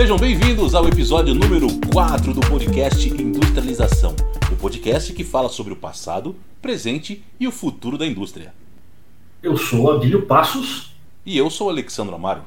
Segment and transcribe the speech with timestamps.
[0.00, 4.16] Sejam bem-vindos ao episódio número 4 do podcast Industrialização,
[4.50, 8.54] o podcast que fala sobre o passado, presente e o futuro da indústria.
[9.42, 10.96] Eu sou Abílio Passos.
[11.26, 12.44] E eu sou Alexandre Amaro.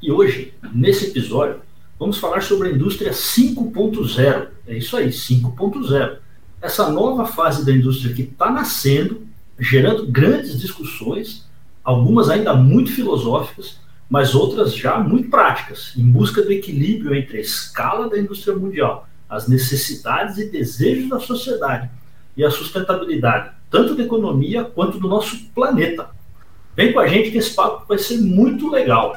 [0.00, 1.60] E hoje, nesse episódio,
[1.98, 4.48] vamos falar sobre a indústria 5.0.
[4.66, 6.16] É isso aí, 5.0.
[6.62, 9.26] Essa nova fase da indústria que está nascendo,
[9.58, 11.46] gerando grandes discussões,
[11.84, 17.40] algumas ainda muito filosóficas, mas outras já muito práticas, em busca do equilíbrio entre a
[17.40, 21.90] escala da indústria mundial, as necessidades e desejos da sociedade
[22.36, 26.10] e a sustentabilidade, tanto da economia quanto do nosso planeta.
[26.76, 29.14] Vem com a gente que esse papo vai ser muito legal.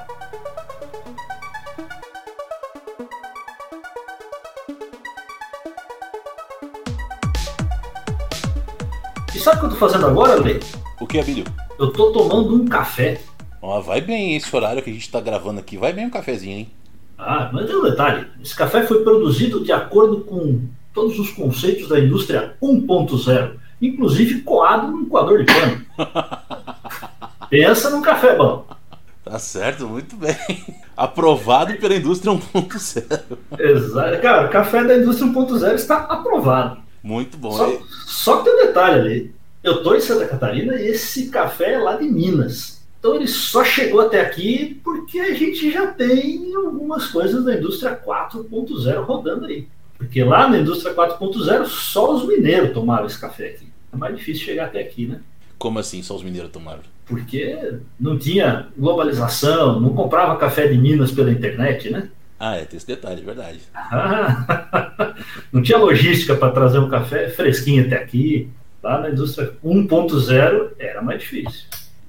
[9.34, 10.60] E sabe o que eu tô fazendo agora, Lê?
[11.00, 11.46] O que, Abílio?
[11.80, 13.22] Eu tô tomando um café.
[13.62, 15.78] Ó, vai bem esse horário que a gente tá gravando aqui.
[15.78, 16.70] Vai bem um cafezinho, hein?
[17.18, 18.28] Ah, mas tem um detalhe.
[18.42, 20.62] Esse café foi produzido de acordo com
[20.94, 25.86] todos os conceitos da indústria 1.0, inclusive coado num coador de pano.
[27.50, 28.66] Pensa num café bom.
[29.24, 30.36] Tá certo, muito bem.
[30.96, 33.38] Aprovado pela indústria 1.0.
[33.60, 34.22] Exato.
[34.22, 36.78] Cara, o café da indústria 1.0 está aprovado.
[37.04, 37.52] Muito bom.
[37.52, 39.36] Só, só que tem um detalhe ali.
[39.64, 42.77] Eu tô em Santa Catarina e esse café é lá de Minas.
[43.00, 47.96] Então ele só chegou até aqui porque a gente já tem algumas coisas da indústria
[47.96, 49.68] 4.0 rodando aí.
[49.98, 53.68] Porque lá na indústria 4.0 só os mineiros tomaram esse café aqui.
[53.92, 55.22] É mais difícil chegar até aqui, né?
[55.58, 56.82] Como assim só os mineiros tomaram?
[57.06, 62.10] Porque não tinha globalização, não comprava café de Minas pela internet, né?
[62.40, 63.60] Ah, é, tem esse detalhe, é verdade.
[63.74, 65.16] Ah,
[65.52, 68.50] não tinha logística para trazer um café fresquinho até aqui.
[68.84, 71.66] Lá na indústria 1.0 era mais difícil.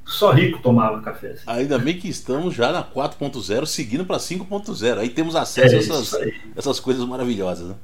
[0.08, 1.32] Só rico tomava café.
[1.32, 1.42] Assim.
[1.46, 4.98] Ainda bem que estamos já na 4.0, seguindo para 5.0.
[4.98, 6.14] Aí temos acesso É a essas,
[6.56, 7.68] essas coisas maravilhosas.
[7.68, 7.74] Né?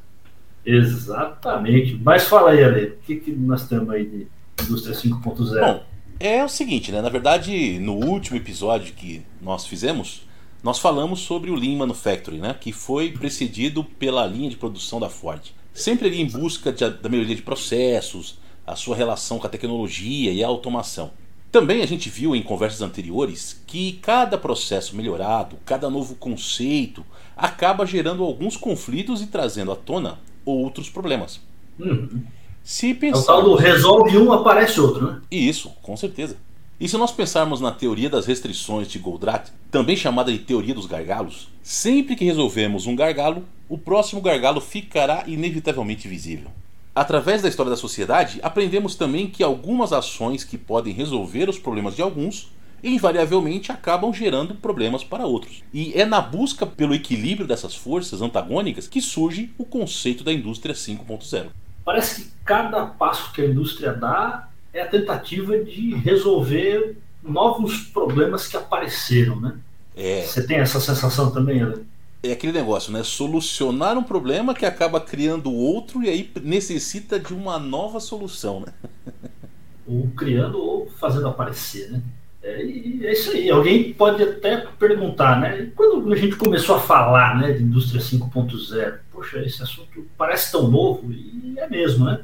[0.64, 2.00] Exatamente.
[2.02, 4.26] Mas fala aí, Ale, o que, que nós temos aí de
[4.64, 5.60] indústria 5.0?
[5.60, 5.82] Bom,
[6.18, 7.02] é o seguinte, né?
[7.02, 10.22] Na verdade, no último episódio que nós fizemos,
[10.62, 12.56] nós falamos sobre o Lean Manufacturing, né?
[12.58, 15.42] Que foi precedido pela linha de produção da Ford.
[15.72, 20.32] Sempre ali em busca de- da melhoria de processos, a sua relação com a tecnologia
[20.32, 21.10] e a automação.
[21.54, 27.06] Também a gente viu em conversas anteriores que cada processo melhorado, cada novo conceito,
[27.36, 31.40] acaba gerando alguns conflitos e trazendo à tona outros problemas.
[31.78, 32.24] Uhum.
[32.64, 35.20] Se É o tal do resolve um, aparece outro, né?
[35.30, 36.36] Isso, com certeza.
[36.80, 40.86] E se nós pensarmos na teoria das restrições de Goldratt, também chamada de teoria dos
[40.86, 46.50] gargalos, sempre que resolvemos um gargalo, o próximo gargalo ficará inevitavelmente visível.
[46.94, 51.96] Através da história da sociedade, aprendemos também que algumas ações que podem resolver os problemas
[51.96, 52.52] de alguns,
[52.84, 55.64] invariavelmente acabam gerando problemas para outros.
[55.72, 60.74] E é na busca pelo equilíbrio dessas forças antagônicas que surge o conceito da indústria
[60.74, 61.46] 5.0.
[61.84, 68.46] Parece que cada passo que a indústria dá é a tentativa de resolver novos problemas
[68.46, 69.54] que apareceram, né?
[69.96, 71.86] É, Você tem essa sensação também, Ale?
[72.24, 73.02] É aquele negócio, né?
[73.02, 78.72] Solucionar um problema que acaba criando outro e aí necessita de uma nova solução, né?
[79.86, 82.02] ou criando ou fazendo aparecer, né?
[82.42, 83.50] É, é isso aí.
[83.50, 85.70] Alguém pode até perguntar, né?
[85.74, 90.70] Quando a gente começou a falar, né, de indústria 5.0, poxa, esse assunto parece tão
[90.70, 92.20] novo e é mesmo, né?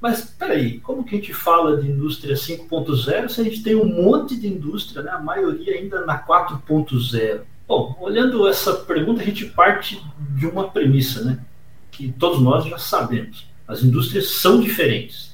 [0.00, 3.86] Mas peraí, como que a gente fala de indústria 5.0 se a gente tem um
[3.86, 5.10] monte de indústria, né?
[5.10, 7.40] A maioria ainda na 4.0?
[7.72, 10.02] Bom, olhando essa pergunta, a gente parte
[10.36, 11.38] de uma premissa, né?
[11.90, 13.46] Que todos nós já sabemos.
[13.66, 15.32] As indústrias são diferentes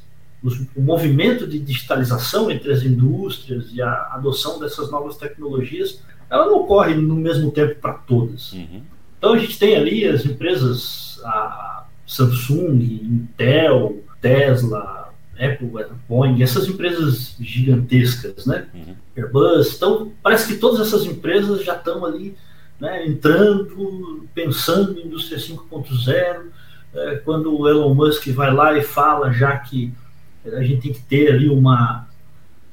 [0.76, 6.00] o movimento de digitalização entre as indústrias e a adoção dessas novas tecnologias,
[6.30, 8.52] ela não ocorre no mesmo tempo para todas.
[8.52, 8.82] Uhum.
[9.18, 15.07] Então a gente tem ali as empresas, a Samsung, Intel, Tesla,
[15.40, 15.70] Apple,
[16.08, 18.66] Boeing, essas empresas gigantescas, né?
[18.74, 18.94] Uhum.
[19.16, 19.76] Airbus.
[19.76, 22.36] Então parece que todas essas empresas já estão ali
[22.80, 26.46] né, entrando, pensando em indústria 5.0.
[26.94, 29.92] É, quando o Elon Musk vai lá e fala já que
[30.46, 32.08] a gente tem que ter ali uma,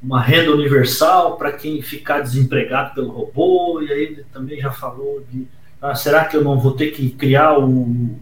[0.01, 5.25] uma renda universal para quem ficar desempregado pelo robô, e aí ele também já falou
[5.29, 5.47] de
[5.81, 7.67] ah, será que eu não vou ter que criar o,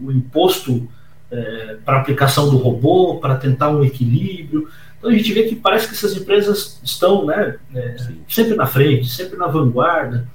[0.02, 0.88] o imposto
[1.34, 4.68] é, para aplicação do robô, para tentar um equilíbrio.
[4.98, 7.96] Então a gente vê que parece que essas empresas estão né, é,
[8.28, 10.28] sempre na frente, sempre na vanguarda.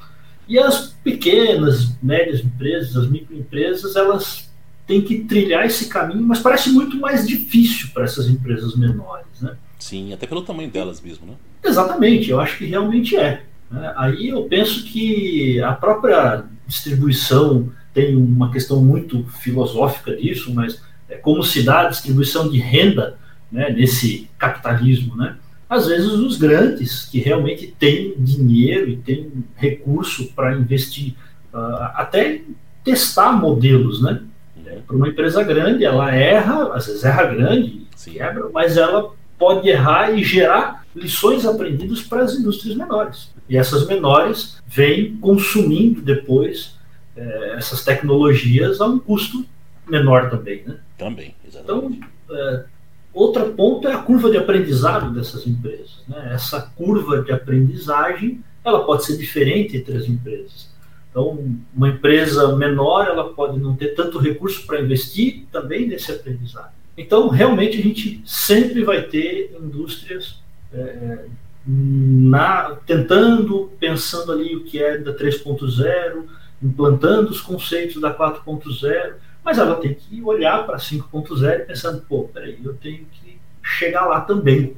[0.47, 4.49] E as pequenas, médias empresas, as microempresas, elas
[4.85, 9.27] têm que trilhar esse caminho, mas parece muito mais difícil para essas empresas menores.
[9.39, 9.55] Né?
[9.77, 11.33] Sim, até pelo tamanho delas mesmo, né?
[11.63, 13.43] Exatamente, eu acho que realmente é.
[13.69, 13.93] Né?
[13.95, 20.81] Aí eu penso que a própria distribuição tem uma questão muito filosófica disso, mas
[21.17, 23.17] como se dá a distribuição de renda
[23.51, 25.35] né, nesse capitalismo, né?
[25.69, 31.13] Às vezes os grandes que realmente têm dinheiro e têm recurso para investir,
[31.53, 32.41] uh, até
[32.83, 34.21] testar modelos, né?
[34.55, 34.81] Uhum.
[34.87, 40.11] Para uma empresa grande, ela erra, às vezes erra grande, quebra, mas ela pode errar
[40.11, 43.31] e gerar lições aprendidas para as indústrias menores.
[43.47, 46.75] E essas menores vêm consumindo depois
[47.15, 49.45] é, essas tecnologias a um custo
[49.89, 50.77] menor também, né?
[50.97, 51.99] Também, exatamente.
[52.25, 52.65] Então, é,
[53.13, 56.03] outro ponto é a curva de aprendizado dessas empresas.
[56.07, 56.31] Né?
[56.33, 60.69] Essa curva de aprendizagem, ela pode ser diferente entre as empresas.
[61.09, 66.71] Então, uma empresa menor, ela pode não ter tanto recurso para investir também nesse aprendizado.
[66.95, 70.41] Então, realmente, a gente sempre vai ter indústrias
[70.71, 71.25] é,
[71.65, 76.25] na, tentando, pensando ali o que é da 3.0,
[76.61, 79.13] implantando os conceitos da 4.0,
[79.49, 84.21] mas ela tem que olhar para 5.0 pensando, pô, peraí, eu tenho que chegar lá
[84.21, 84.77] também.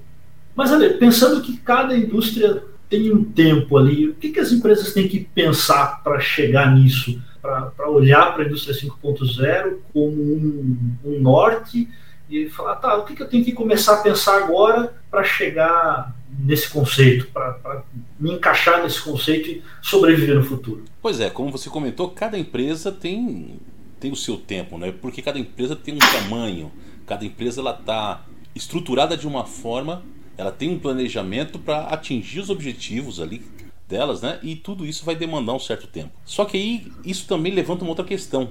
[0.55, 4.93] Mas olha, pensando que cada indústria tem um tempo ali, o que, que as empresas
[4.93, 7.21] têm que pensar para chegar nisso?
[7.41, 11.89] Para olhar para a indústria 5.0 como um, um norte
[12.29, 16.15] e falar, tá, o que, que eu tenho que começar a pensar agora para chegar
[16.39, 17.83] nesse conceito, para
[18.17, 20.85] me encaixar nesse conceito e sobreviver no futuro?
[21.01, 23.59] Pois é, como você comentou, cada empresa tem,
[24.01, 24.91] tem o seu tempo, né?
[24.91, 26.71] Porque cada empresa tem um tamanho,
[27.05, 30.03] cada empresa ela está estruturada de uma forma,
[30.37, 33.41] ela tem um planejamento para atingir os objetivos ali
[33.87, 34.39] delas, né?
[34.41, 36.11] E tudo isso vai demandar um certo tempo.
[36.25, 38.49] Só que aí isso também levanta uma outra questão,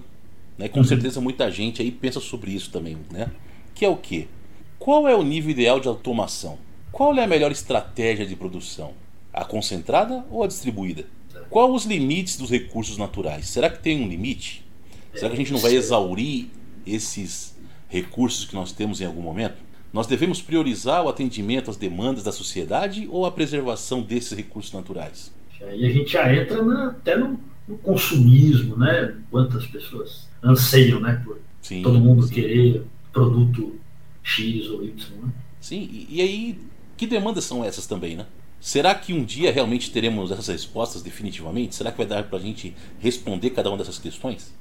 [0.56, 0.68] né?
[0.68, 0.84] Com uhum.
[0.84, 3.30] certeza muita gente aí pensa sobre isso também, né?
[3.80, 4.28] que é o que?
[4.78, 6.58] Qual é o nível ideal de automação?
[6.92, 8.92] Qual é a melhor estratégia de produção?
[9.32, 11.06] A concentrada ou a distribuída?
[11.48, 13.48] Qual os limites dos recursos naturais?
[13.48, 14.62] Será que tem um limite?
[15.14, 16.46] Será que a gente não vai exaurir
[16.86, 17.56] esses
[17.88, 19.56] recursos que nós temos em algum momento?
[19.92, 25.32] Nós devemos priorizar o atendimento às demandas da sociedade ou a preservação desses recursos naturais?
[25.60, 29.14] E a gente já entra na, até no, no, consumismo, né?
[29.30, 31.20] Quantas pessoas anseiam, né?
[31.24, 32.34] Por sim, todo mundo sim.
[32.34, 33.78] querer produto
[34.22, 34.94] X ou Y.
[35.22, 35.32] Né?
[35.60, 36.58] Sim, e, e aí,
[36.96, 38.26] que demandas são essas também, né?
[38.60, 41.74] Será que um dia realmente teremos essas respostas definitivamente?
[41.74, 44.54] Será que vai dar para a gente responder cada uma dessas questões?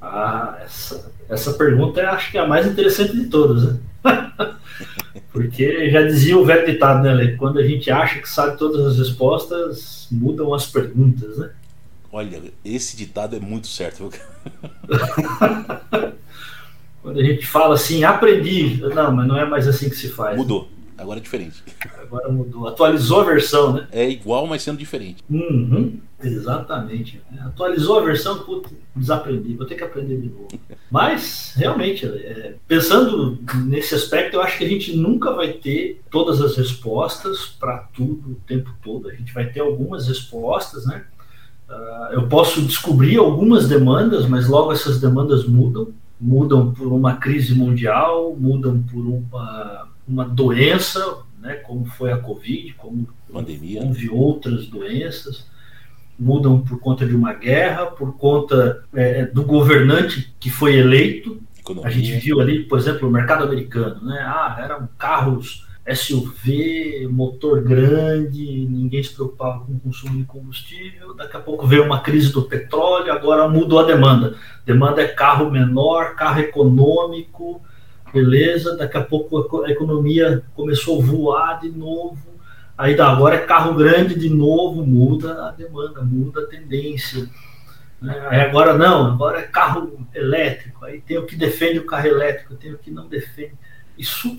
[0.00, 3.78] Ah, essa, essa pergunta é acho que é a mais interessante de todas, né?
[5.32, 7.36] Porque já dizia o velho ditado, né, Lê?
[7.36, 11.50] Quando a gente acha que sabe todas as respostas, mudam as perguntas, né?
[12.10, 14.10] Olha, esse ditado é muito certo.
[17.02, 20.36] Quando a gente fala assim, aprendi, não, mas não é mais assim que se faz.
[20.36, 20.68] Mudou.
[20.98, 21.62] Agora é diferente.
[22.00, 22.66] Agora mudou.
[22.66, 23.86] Atualizou a versão, né?
[23.92, 25.22] É igual, mas sendo diferente.
[25.30, 27.22] Uhum, exatamente.
[27.40, 30.48] Atualizou a versão, putz, desaprendi, vou ter que aprender de novo.
[30.90, 36.40] Mas, realmente, é, pensando nesse aspecto, eu acho que a gente nunca vai ter todas
[36.40, 39.08] as respostas para tudo o tempo todo.
[39.08, 41.04] A gente vai ter algumas respostas, né?
[41.68, 47.54] Uh, eu posso descobrir algumas demandas, mas logo essas demandas mudam mudam por uma crise
[47.54, 53.82] mundial, mudam por uma, uma doença, né, como foi a Covid, como Pandemia.
[53.82, 55.46] houve outras doenças,
[56.18, 61.40] mudam por conta de uma guerra, por conta é, do governante que foi eleito.
[61.58, 61.88] Economia.
[61.88, 64.20] A gente viu ali, por exemplo, o mercado americano, né?
[64.22, 71.14] Ah, eram carros SUV, motor grande, ninguém se preocupava com o consumo de combustível.
[71.14, 74.36] Daqui a pouco veio uma crise do petróleo, agora mudou a demanda.
[74.66, 77.62] Demanda é carro menor, carro econômico,
[78.12, 78.76] beleza.
[78.76, 82.18] Daqui a pouco a economia começou a voar de novo.
[82.76, 87.28] Aí agora é carro grande de novo, muda a demanda, muda a tendência.
[88.00, 88.26] Né?
[88.28, 90.84] Aí agora não, agora é carro elétrico.
[90.84, 93.54] Aí tem o que defende o carro elétrico, tem o que não defende.
[93.96, 94.38] Isso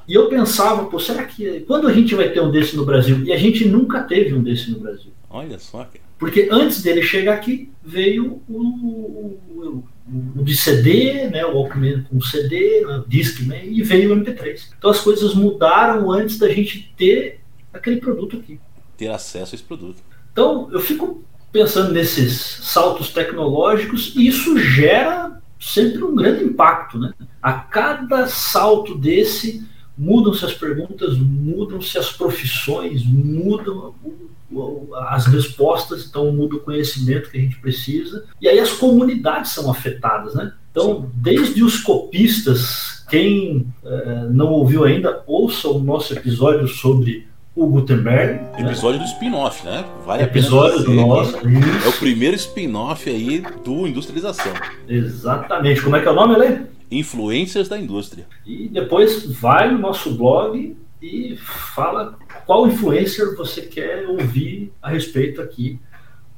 [0.09, 3.25] E eu pensava, pô, será que quando a gente vai ter um desse no Brasil?
[3.25, 5.11] E a gente nunca teve um desse no Brasil.
[5.29, 6.07] Olha só, cara.
[6.19, 12.21] Porque antes dele chegar aqui, veio o, o, o de CD, né, o Walkman com
[12.21, 14.69] CD, o Discman, e veio o MP3.
[14.79, 17.41] Então as coisas mudaram antes da gente ter
[17.73, 18.61] aquele produto aqui.
[18.97, 20.01] Ter acesso a esse produto.
[20.33, 26.99] Então eu fico pensando nesses saltos tecnológicos e isso gera sempre um grande impacto.
[26.99, 27.13] Né?
[27.43, 33.95] A cada salto desse, mudam-se as perguntas, mudam-se as profissões, mudam
[35.09, 39.71] as respostas, então muda o conhecimento que a gente precisa, e aí as comunidades são
[39.71, 40.53] afetadas, né?
[40.71, 47.67] Então, desde os copistas, quem uh, não ouviu ainda, ouça o nosso episódio sobre o
[47.67, 48.41] Gutenberg.
[48.59, 49.07] Episódio né?
[49.07, 49.85] do spin-off, né?
[50.05, 51.35] Vale episódio do nosso.
[51.37, 54.53] É o primeiro spin-off aí do Industrialização.
[54.87, 55.81] Exatamente.
[55.81, 56.59] Como é que é o nome, Lê?
[56.91, 58.27] Influências da indústria.
[58.45, 61.37] E depois vai no nosso blog e
[61.75, 65.79] fala qual influencer você quer ouvir a respeito aqui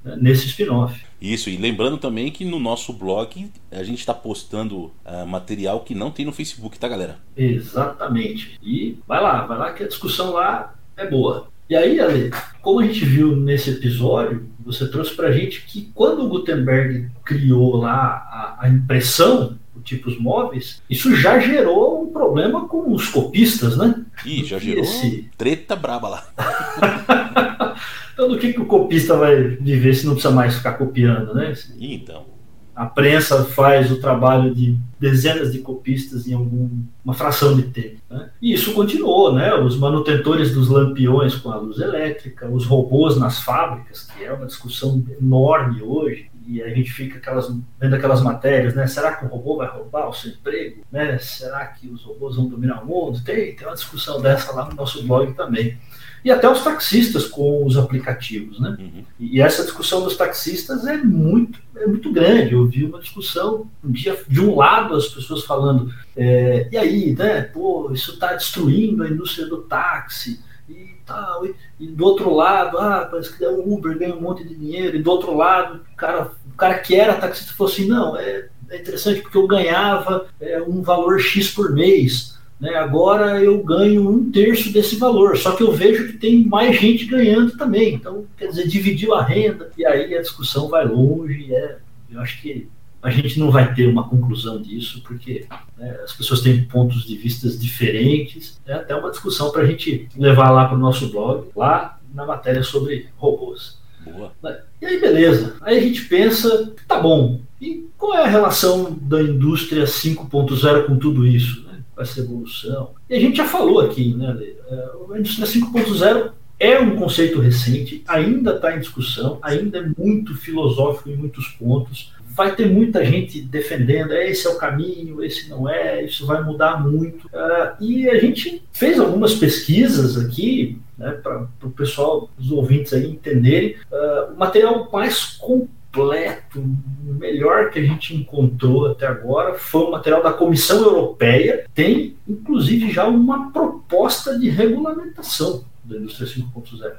[0.03, 1.05] né, nesse spin-off.
[1.21, 5.95] Isso, e lembrando também que no nosso blog a gente está postando uh, material que
[5.95, 7.19] não tem no Facebook, tá, galera?
[7.37, 8.59] Exatamente.
[8.63, 11.49] E vai lá, vai lá que a discussão lá é boa.
[11.69, 12.31] E aí, Ale,
[12.63, 17.11] como a gente viu nesse episódio, você trouxe para a gente que quando o Gutenberg
[17.23, 23.77] criou lá a, a impressão tipos móveis, isso já gerou um problema com os copistas,
[23.77, 24.05] né?
[24.25, 25.29] Ih, já gerou esse...
[25.37, 27.75] treta braba lá.
[28.13, 31.55] então, do que, que o copista vai viver se não precisa mais ficar copiando, né?
[31.79, 32.39] Então
[32.79, 37.97] a prensa faz o trabalho de dezenas de copistas em alguma fração de tempo.
[38.09, 38.31] Né?
[38.41, 39.53] E isso continuou, né?
[39.53, 44.47] Os manutentores dos lampiões com a luz elétrica, os robôs nas fábricas, que é uma
[44.47, 46.31] discussão enorme hoje.
[46.49, 48.87] E a gente fica aquelas, vendo aquelas matérias, né?
[48.87, 50.83] Será que o robô vai roubar o seu emprego?
[50.91, 51.19] Né?
[51.19, 53.23] Será que os robôs vão dominar o mundo?
[53.23, 55.79] Tem, tem uma discussão dessa lá no nosso blog também
[56.25, 58.59] e até os taxistas com os aplicativos.
[58.61, 58.77] Né?
[58.79, 59.05] Uhum.
[59.19, 62.53] E essa discussão dos taxistas é muito, é muito grande.
[62.53, 67.15] Eu vi uma discussão um dia, de um lado, as pessoas falando, é, e aí,
[67.15, 71.47] né, pô, isso está destruindo a indústria do táxi e tal.
[71.47, 74.97] E, e, do outro lado, ah, parece que o Uber ganha um monte de dinheiro.
[74.97, 78.77] E do outro lado, o cara, cara que era taxista falou assim: não, é, é
[78.81, 82.37] interessante porque eu ganhava é, um valor X por mês.
[82.61, 82.75] Né?
[82.75, 87.07] Agora eu ganho um terço desse valor, só que eu vejo que tem mais gente
[87.07, 87.95] ganhando também.
[87.95, 91.55] Então, quer dizer, dividiu a renda e aí a discussão vai longe.
[91.55, 91.79] É,
[92.11, 92.69] eu acho que
[93.01, 95.47] a gente não vai ter uma conclusão disso, porque
[95.77, 98.61] né, as pessoas têm pontos de vista diferentes.
[98.67, 102.27] É até uma discussão para a gente levar lá para o nosso blog, lá na
[102.27, 103.79] matéria sobre robôs.
[104.13, 104.33] Boa.
[104.81, 105.57] E aí, beleza.
[105.61, 110.97] Aí a gente pensa, tá bom, e qual é a relação da indústria 5.0 com
[110.97, 111.69] tudo isso?
[112.01, 112.91] essa evolução.
[113.09, 114.37] E a gente já falou aqui, né,
[114.69, 120.35] é, a indústria 5.0 é um conceito recente, ainda está em discussão, ainda é muito
[120.35, 122.13] filosófico em muitos pontos.
[122.39, 126.41] Vai ter muita gente defendendo, é, esse é o caminho, esse não é, isso vai
[126.41, 127.27] mudar muito.
[127.27, 133.11] Uh, e a gente fez algumas pesquisas aqui, né, para o pessoal, os ouvintes aí
[133.11, 136.65] entenderem, uh, o material mais completo
[137.03, 141.67] melhor que a gente encontrou até agora foi o material da Comissão Europeia.
[141.75, 146.93] Tem, inclusive, já uma proposta de regulamentação da indústria 5.0,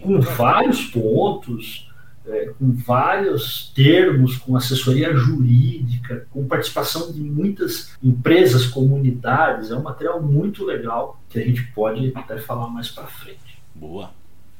[0.00, 1.85] com vários pontos,
[2.28, 9.70] é, com vários termos, com assessoria jurídica, com participação de muitas empresas, comunidades.
[9.70, 13.58] É um material muito legal que a gente pode até falar mais para frente.
[13.74, 14.10] Boa.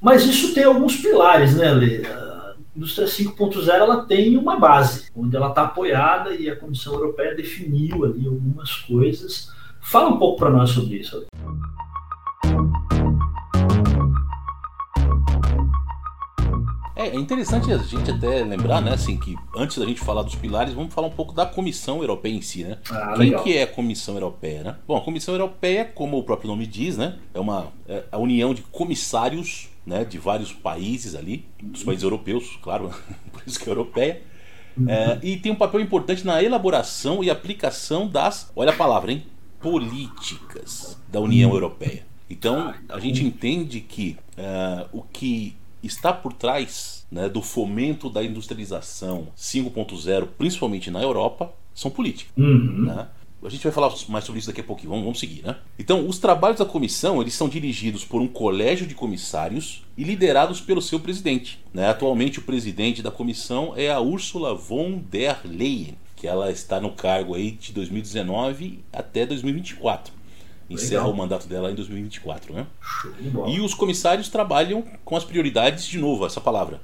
[0.00, 2.02] Mas isso tem alguns pilares, né, Lê?
[2.76, 8.04] indústria 5.0 ela tem uma base, onde ela está apoiada e a Comissão Europeia definiu
[8.04, 9.50] ali algumas coisas.
[9.80, 11.24] Fala um pouco para nós sobre isso.
[16.96, 20.34] É, é interessante a gente até lembrar, né, assim, que antes da gente falar dos
[20.34, 22.78] pilares, vamos falar um pouco da Comissão Europeia em si, né?
[22.90, 23.44] Ah, Quem legal.
[23.44, 24.76] que é a Comissão Europeia, né?
[24.88, 28.54] Bom, a Comissão Europeia, como o próprio nome diz, né, é uma é a união
[28.54, 32.90] de comissários né, de vários países ali, dos países europeus, claro,
[33.30, 34.22] por isso que é europeia.
[34.76, 34.90] Uhum.
[34.90, 39.24] É, e tem um papel importante na elaboração e aplicação das, olha a palavra, hein,
[39.60, 41.56] políticas da União uhum.
[41.56, 42.04] Europeia.
[42.28, 48.22] Então, a gente entende que uh, o que está por trás né, do fomento da
[48.22, 52.32] industrialização 5.0, principalmente na Europa, são políticas.
[52.36, 52.84] Uhum.
[52.86, 53.06] Né?
[53.44, 55.56] A gente vai falar mais sobre isso daqui a pouquinho, vamos, vamos seguir, né?
[55.78, 60.60] Então, os trabalhos da comissão, eles são dirigidos por um colégio de comissários e liderados
[60.60, 61.60] pelo seu presidente.
[61.72, 61.88] Né?
[61.88, 66.90] Atualmente, o presidente da comissão é a Ursula von der Leyen, que ela está no
[66.92, 70.15] cargo aí de 2019 até 2024.
[70.68, 71.14] Encerra Legal.
[71.14, 72.66] o mandato dela em 2024, né?
[73.48, 76.80] E os comissários trabalham com as prioridades, de novo, essa palavra,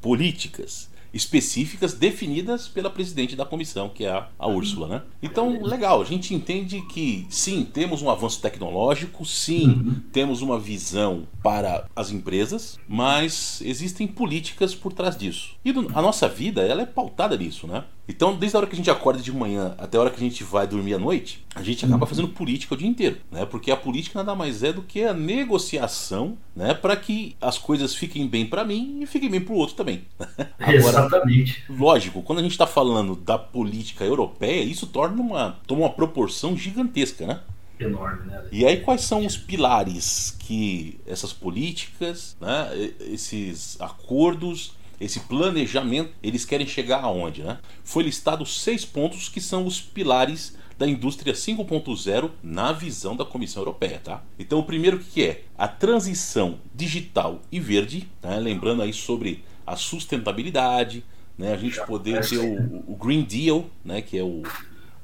[0.00, 5.02] políticas específicas definidas pela presidente da comissão, que é a, a Úrsula, né?
[5.22, 10.00] Então, legal, a gente entende que sim, temos um avanço tecnológico, sim, uhum.
[10.12, 15.54] temos uma visão para as empresas, mas existem políticas por trás disso.
[15.64, 17.84] E a nossa vida, ela é pautada nisso, né?
[18.06, 20.20] Então, desde a hora que a gente acorda de manhã até a hora que a
[20.20, 22.08] gente vai dormir à noite, a gente acaba uhum.
[22.08, 23.46] fazendo política o dia inteiro, né?
[23.46, 27.94] Porque a política nada mais é do que a negociação, né, para que as coisas
[27.94, 30.04] fiquem bem para mim e fiquem bem para o outro também.
[30.58, 31.64] Agora, Exatamente.
[31.68, 36.56] Lógico, quando a gente está falando da política europeia, isso torna uma toma uma proporção
[36.56, 37.40] gigantesca, né?
[37.78, 38.44] Enorme, né?
[38.52, 42.70] E aí quais são os pilares que essas políticas, né,
[43.00, 47.58] esses acordos esse planejamento, eles querem chegar aonde, né?
[47.82, 53.62] Foi listado seis pontos que são os pilares da indústria 5.0 na visão da Comissão
[53.62, 54.22] Europeia, tá?
[54.38, 58.38] Então o primeiro que é a transição digital e verde, né?
[58.38, 61.04] lembrando aí sobre a sustentabilidade,
[61.38, 61.52] né?
[61.52, 64.00] A gente poder ter o, o Green Deal, né?
[64.02, 64.42] Que é o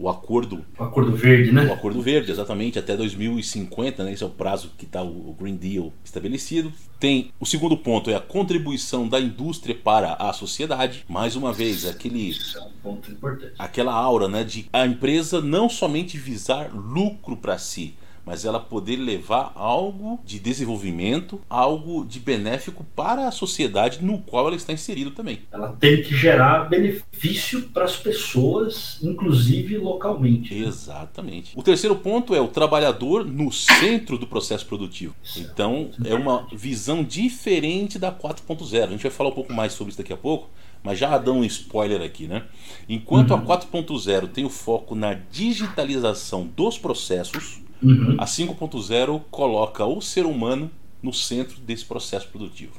[0.01, 0.65] o acordo.
[0.79, 1.67] O acordo verde, né?
[1.67, 4.13] O acordo verde, exatamente, até 2050, né?
[4.15, 6.73] Esse é o prazo que está o Green Deal estabelecido.
[6.99, 11.05] Tem o segundo ponto é a contribuição da indústria para a sociedade.
[11.07, 13.53] Mais uma vez, aquele Isso é um ponto importante.
[13.59, 17.95] aquela aura, né, de a empresa não somente visar lucro para si,
[18.31, 24.47] mas ela poder levar algo de desenvolvimento, algo de benéfico para a sociedade no qual
[24.47, 25.41] ela está inserido também.
[25.51, 30.55] Ela tem que gerar benefício para as pessoas, inclusive localmente.
[30.55, 31.59] Exatamente.
[31.59, 35.13] O terceiro ponto é o trabalhador no centro do processo produtivo.
[35.37, 38.85] Então, é uma visão diferente da 4.0.
[38.85, 40.49] A gente vai falar um pouco mais sobre isso daqui a pouco,
[40.85, 42.45] mas já dá um spoiler aqui, né?
[42.89, 43.39] Enquanto uhum.
[43.39, 48.17] a 4.0 tem o foco na digitalização dos processos, Uhum.
[48.19, 50.71] A 5.0 coloca o ser humano
[51.03, 52.75] no centro desse processo produtivo.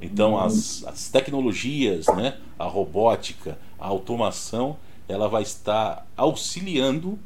[0.00, 0.40] Então, uhum.
[0.40, 4.76] as, as tecnologias, né, a robótica, a automação,
[5.08, 7.18] ela vai estar auxiliando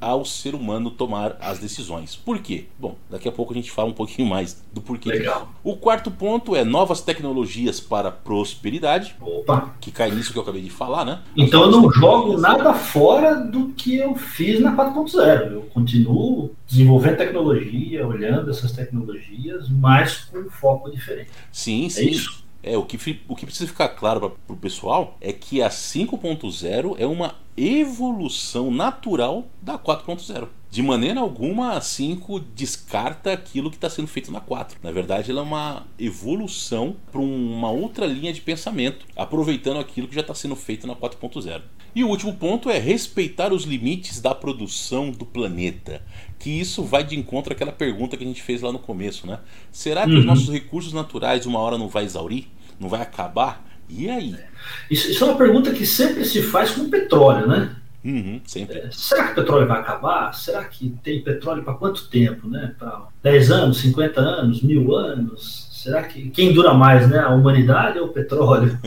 [0.00, 2.14] ao ser humano tomar as decisões.
[2.14, 2.66] Por quê?
[2.78, 5.08] Bom, daqui a pouco a gente fala um pouquinho mais do porquê.
[5.08, 5.50] Legal.
[5.62, 9.16] O quarto ponto é novas tecnologias para prosperidade.
[9.20, 9.74] Opa.
[9.80, 11.20] Que cai nisso que eu acabei de falar, né?
[11.36, 15.52] Então eu não jogo nada fora do que eu fiz na 4.0.
[15.52, 21.30] Eu continuo desenvolvendo tecnologia, olhando essas tecnologias, mas com um foco diferente.
[21.52, 22.08] Sim, é sim.
[22.08, 22.45] Isso?
[22.66, 26.96] É, o que, o que precisa ficar claro para o pessoal é que a 5.0
[26.98, 30.48] é uma evolução natural da 4.0.
[30.68, 34.80] De maneira alguma, a 5 descarta aquilo que está sendo feito na 4.
[34.82, 40.16] Na verdade, ela é uma evolução para uma outra linha de pensamento, aproveitando aquilo que
[40.16, 41.62] já está sendo feito na 4.0.
[41.94, 46.02] E o último ponto é respeitar os limites da produção do planeta.
[46.38, 49.38] Que isso vai de encontro àquela pergunta que a gente fez lá no começo, né?
[49.72, 50.18] Será que uhum.
[50.18, 52.48] os nossos recursos naturais uma hora não vai exaurir?
[52.78, 53.64] Não vai acabar?
[53.88, 54.36] E aí?
[54.90, 57.76] Isso, isso, é uma pergunta que sempre se faz com petróleo, né?
[58.04, 58.78] Uhum, sempre.
[58.78, 60.32] É, será que o petróleo vai acabar?
[60.32, 62.48] Será que tem petróleo para quanto tempo?
[62.48, 62.74] Né?
[62.78, 65.68] Para 10 anos, 50 anos, mil anos?
[65.72, 67.18] Será que quem dura mais, né?
[67.18, 68.78] A humanidade ou o petróleo?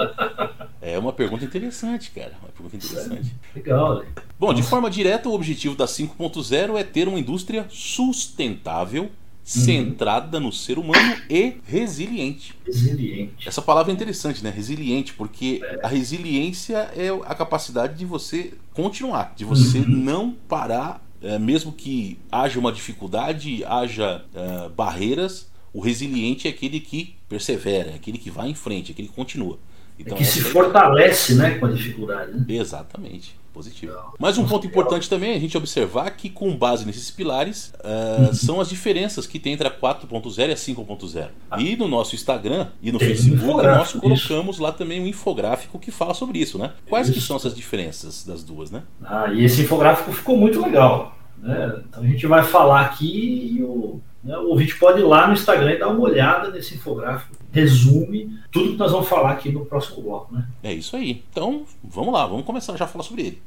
[0.80, 2.32] é uma pergunta interessante, cara.
[2.42, 3.34] Uma pergunta interessante.
[3.54, 4.00] É, legal.
[4.00, 4.06] Né?
[4.38, 9.10] Bom, de forma direta, o objetivo da 5.0 é ter uma indústria sustentável
[9.44, 12.54] centrada no ser humano e resiliente.
[12.66, 13.46] Resiliente.
[13.46, 14.50] Essa palavra é interessante, né?
[14.50, 15.80] Resiliente, porque é.
[15.82, 19.88] a resiliência é a capacidade de você continuar, de você uhum.
[19.88, 25.52] não parar, é, mesmo que haja uma dificuldade, haja é, barreiras.
[25.74, 29.14] O resiliente é aquele que persevera, é aquele que vai em frente, é aquele que
[29.14, 29.58] continua.
[29.98, 32.32] Então, é que se fortalece, né, com a dificuldade.
[32.32, 32.44] Né?
[32.48, 33.94] Exatamente positivo.
[34.18, 38.34] Mas um ponto importante também é a gente observar que, com base nesses pilares, uh,
[38.34, 41.28] são as diferenças que tem entre a 4.0 e a 5.0.
[41.50, 41.62] Ah.
[41.62, 44.62] E no nosso Instagram e no tem Facebook, um nós colocamos isso.
[44.62, 46.72] lá também um infográfico que fala sobre isso, né?
[46.88, 48.82] Quais que são essas diferenças das duas, né?
[49.04, 51.16] Ah, e esse infográfico ficou muito legal.
[51.38, 51.82] Né?
[51.88, 55.72] Então a gente vai falar aqui e o, o ouvinte pode ir lá no Instagram
[55.72, 57.36] e dar uma olhada nesse infográfico.
[57.52, 60.34] Resume tudo que nós vamos falar aqui no próximo bloco.
[60.34, 60.46] Né?
[60.62, 61.22] É isso aí.
[61.30, 63.42] Então vamos lá, vamos começar já a falar sobre ele.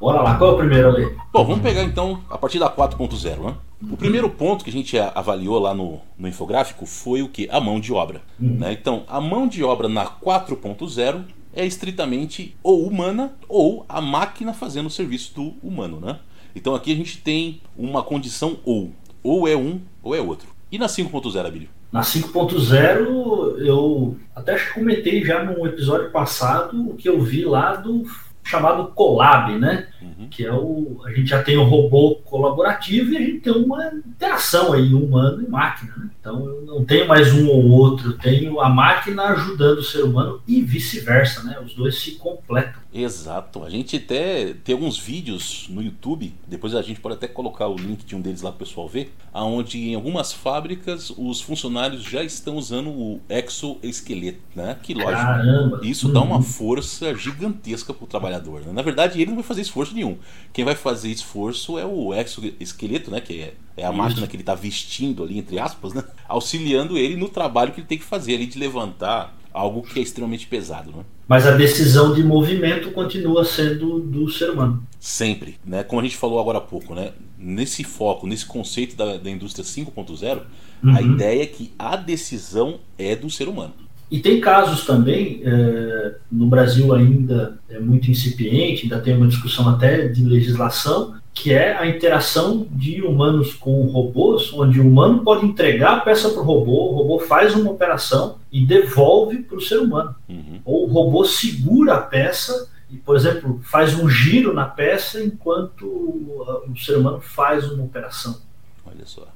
[0.00, 1.16] Bora lá, qual é o primeiro ali?
[1.32, 3.54] Bom, vamos pegar então a partir da 4.0, né?
[3.90, 7.48] O primeiro ponto que a gente avaliou lá no, no infográfico foi o que?
[7.50, 8.20] A mão de obra.
[8.38, 8.56] Uhum.
[8.58, 8.72] Né?
[8.72, 11.24] Então, a mão de obra na 4.0
[11.54, 16.18] é estritamente ou humana ou a máquina fazendo o serviço do humano, né?
[16.54, 18.92] Então aqui a gente tem uma condição ou.
[19.22, 20.48] Ou é um ou é outro.
[20.70, 21.68] E na 5.0, Abílio?
[21.90, 28.04] Na 5.0, eu até comentei já num episódio passado que eu vi lá do
[28.42, 29.88] chamado Colab, né?
[30.04, 30.28] Uhum.
[30.28, 31.00] Que é o.
[31.04, 35.42] A gente já tem o robô colaborativo e a gente tem uma interação aí, humano
[35.42, 35.92] e máquina.
[35.96, 36.10] Né?
[36.20, 40.02] Então eu não tenho mais um ou outro, eu tenho a máquina ajudando o ser
[40.02, 41.58] humano e vice-versa, né?
[41.64, 42.84] Os dois se completam.
[42.92, 43.64] Exato.
[43.64, 47.76] A gente até tem alguns vídeos no YouTube, depois a gente pode até colocar o
[47.76, 52.02] link de um deles lá para o pessoal ver, aonde em algumas fábricas os funcionários
[52.02, 54.76] já estão usando o exoesqueleto, né?
[54.82, 55.80] Que lógico, Caramba.
[55.82, 56.42] isso dá uma uhum.
[56.42, 58.60] força gigantesca para o trabalhador.
[58.60, 58.72] Né?
[58.72, 60.18] Na verdade, ele não vai fazer esforço nenhum.
[60.52, 63.20] Quem vai fazer esforço é o exoesqueleto, né?
[63.20, 63.98] Que é, é a isso.
[63.98, 66.04] máquina que ele está vestindo ali, entre aspas, né?
[66.28, 70.02] Auxiliando ele no trabalho que ele tem que fazer ali de levantar algo que é
[70.02, 71.04] extremamente pesado, né?
[71.26, 74.86] Mas a decisão de movimento continua sendo do ser humano.
[75.00, 75.82] Sempre, né?
[75.82, 77.12] Como a gente falou agora há pouco, né?
[77.38, 80.42] Nesse foco, nesse conceito da, da indústria 5.0,
[80.82, 80.96] uhum.
[80.96, 83.72] a ideia é que a decisão é do ser humano.
[84.14, 89.68] E tem casos também, é, no Brasil ainda é muito incipiente, ainda tem uma discussão
[89.68, 95.44] até de legislação, que é a interação de humanos com robôs, onde o humano pode
[95.44, 99.60] entregar a peça para o robô, o robô faz uma operação e devolve para o
[99.60, 100.14] ser humano.
[100.28, 100.60] Uhum.
[100.64, 105.86] Ou o robô segura a peça e, por exemplo, faz um giro na peça enquanto
[105.86, 108.40] o, o ser humano faz uma operação.
[108.86, 109.26] Olha só.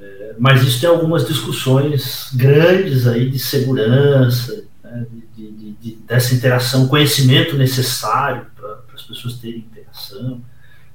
[0.00, 6.34] É, mas isso tem algumas discussões grandes aí de segurança, né, de, de, de, dessa
[6.34, 10.40] interação, conhecimento necessário para as pessoas terem interação.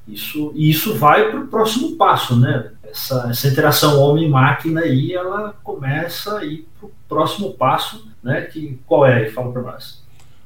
[0.07, 2.71] Isso, e isso vai para o próximo passo, né?
[2.83, 8.41] Essa, essa interação homem-máquina aí, ela começa a ir para o próximo passo, né?
[8.41, 9.29] Que, qual é?
[9.31, 10.03] Fala para nós.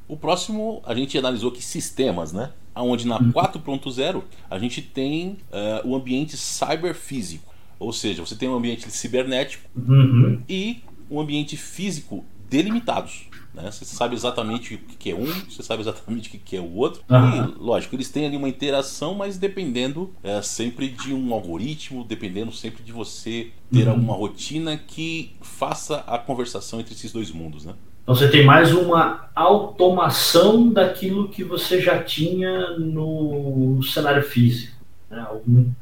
[0.08, 2.52] O próximo, a gente analisou que sistemas, né?
[2.76, 3.32] Onde na uhum.
[3.32, 7.52] 4.0 a gente tem uh, o ambiente cyberfísico.
[7.80, 10.42] Ou seja, você tem um ambiente cibernético uhum.
[10.48, 13.28] e um ambiente físico delimitados.
[13.54, 13.72] Né?
[13.72, 17.02] Você sabe exatamente o que é um, você sabe exatamente o que é o outro.
[17.10, 17.46] Uhum.
[17.50, 22.52] E, lógico, eles têm ali uma interação, mas dependendo é, sempre de um algoritmo, dependendo
[22.52, 23.92] sempre de você ter uhum.
[23.92, 27.66] alguma rotina que faça a conversação entre esses dois mundos.
[27.66, 27.74] Né?
[28.04, 34.77] Então você tem mais uma automação daquilo que você já tinha no cenário físico.
[35.10, 35.26] Né?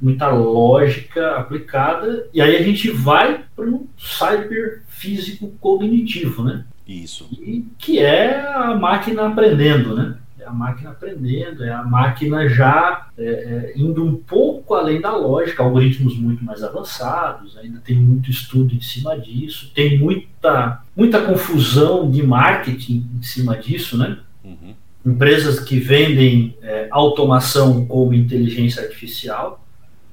[0.02, 6.66] Muita lógica aplicada, e aí a gente vai para o cyber físico cognitivo, né?
[6.88, 7.28] Isso.
[7.32, 10.18] E que é a máquina aprendendo, né?
[10.40, 15.16] É a máquina aprendendo, é a máquina já é, é, indo um pouco além da
[15.16, 21.20] lógica, algoritmos muito mais avançados, ainda tem muito estudo em cima disso, tem muita, muita
[21.24, 24.20] confusão de marketing em cima disso, né?
[24.44, 24.76] Uhum.
[25.06, 29.64] Empresas que vendem é, automação como inteligência artificial,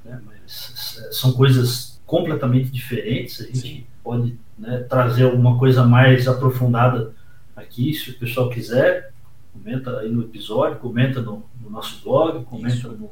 [0.05, 0.20] né?
[0.35, 3.87] é, são coisas completamente diferentes, a gente Sim.
[4.05, 7.14] pode né, trazer alguma coisa mais aprofundada
[7.57, 9.12] aqui, se o pessoal quiser,
[9.52, 13.11] comenta aí no episódio, comenta no, no nosso blog, comenta no,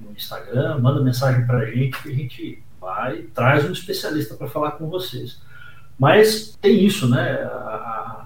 [0.00, 4.48] no, Instagram, manda mensagem para a gente que a gente vai traz um especialista para
[4.48, 5.40] falar com vocês.
[5.98, 7.42] Mas tem isso, né?
[7.42, 8.19] A, a,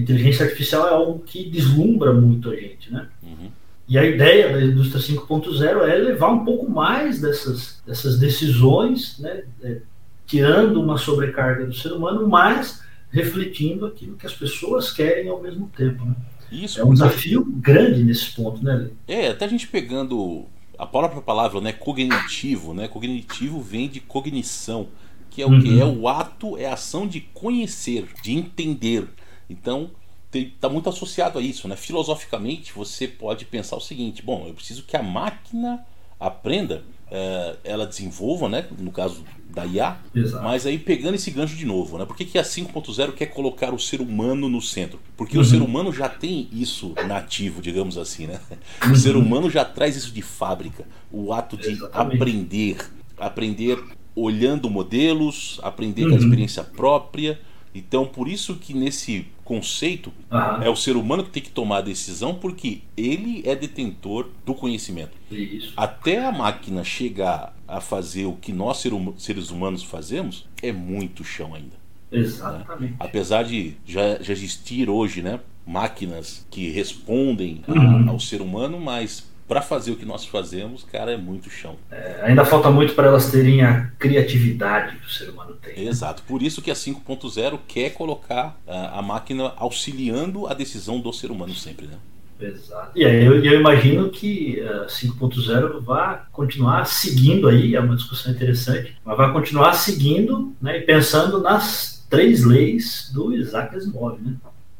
[0.00, 3.08] inteligência artificial é algo que deslumbra muito a gente, né?
[3.22, 3.50] Uhum.
[3.86, 9.44] E a ideia da indústria 5.0 é levar um pouco mais dessas, dessas decisões, né?
[9.62, 9.78] É,
[10.26, 15.70] tirando uma sobrecarga do ser humano, mas refletindo aquilo que as pessoas querem ao mesmo
[15.76, 16.04] tempo.
[16.04, 16.14] Né?
[16.50, 18.88] Isso, é um desafio grande nesse ponto, né?
[19.06, 20.46] É, até a gente pegando
[20.78, 22.88] a própria palavra, né, cognitivo, né?
[22.88, 24.88] Cognitivo vem de cognição,
[25.30, 25.60] que é o uhum.
[25.60, 29.08] que é o ato, é a ação de conhecer, de entender.
[29.54, 29.90] Então,
[30.32, 31.76] está muito associado a isso, né?
[31.76, 35.84] Filosoficamente, você pode pensar o seguinte: bom, eu preciso que a máquina
[36.18, 38.66] aprenda, é, ela desenvolva, né?
[38.78, 40.42] No caso da IA, Exato.
[40.42, 42.04] mas aí pegando esse gancho de novo, né?
[42.04, 44.98] Por que, que a 5.0 quer colocar o ser humano no centro?
[45.16, 45.42] Porque uhum.
[45.42, 48.40] o ser humano já tem isso nativo, digamos assim, né?
[48.84, 48.92] Uhum.
[48.92, 52.16] O ser humano já traz isso de fábrica, o ato de Exatamente.
[52.16, 52.76] aprender,
[53.16, 53.78] aprender
[54.16, 56.08] olhando modelos, aprender uhum.
[56.08, 56.24] com a uhum.
[56.24, 57.40] experiência própria.
[57.74, 60.62] Então, por isso que nesse conceito uhum.
[60.62, 64.54] é o ser humano que tem que tomar a decisão, porque ele é detentor do
[64.54, 65.12] conhecimento.
[65.30, 65.72] Isso.
[65.76, 68.82] Até a máquina chegar a fazer o que nós
[69.18, 71.76] seres humanos fazemos, é muito chão ainda.
[72.10, 72.92] Exatamente.
[72.92, 72.96] Né?
[72.98, 78.08] Apesar de já, já existir hoje né, máquinas que respondem uhum.
[78.08, 81.76] a, ao ser humano, mas para fazer o que nós fazemos, cara, é muito chão.
[81.90, 85.84] É, ainda falta muito para elas terem a criatividade que o ser humano tem.
[85.84, 85.90] Né?
[85.90, 86.22] Exato.
[86.22, 91.30] Por isso que a 5.0 quer colocar a, a máquina auxiliando a decisão do ser
[91.30, 91.96] humano sempre, né?
[92.40, 92.90] Exato.
[92.96, 98.32] E aí eu, eu imagino que uh, 5.0 vai continuar seguindo aí, é uma discussão
[98.32, 104.34] interessante, mas vai continuar seguindo né, e pensando nas três leis do Isaac Asimov, né?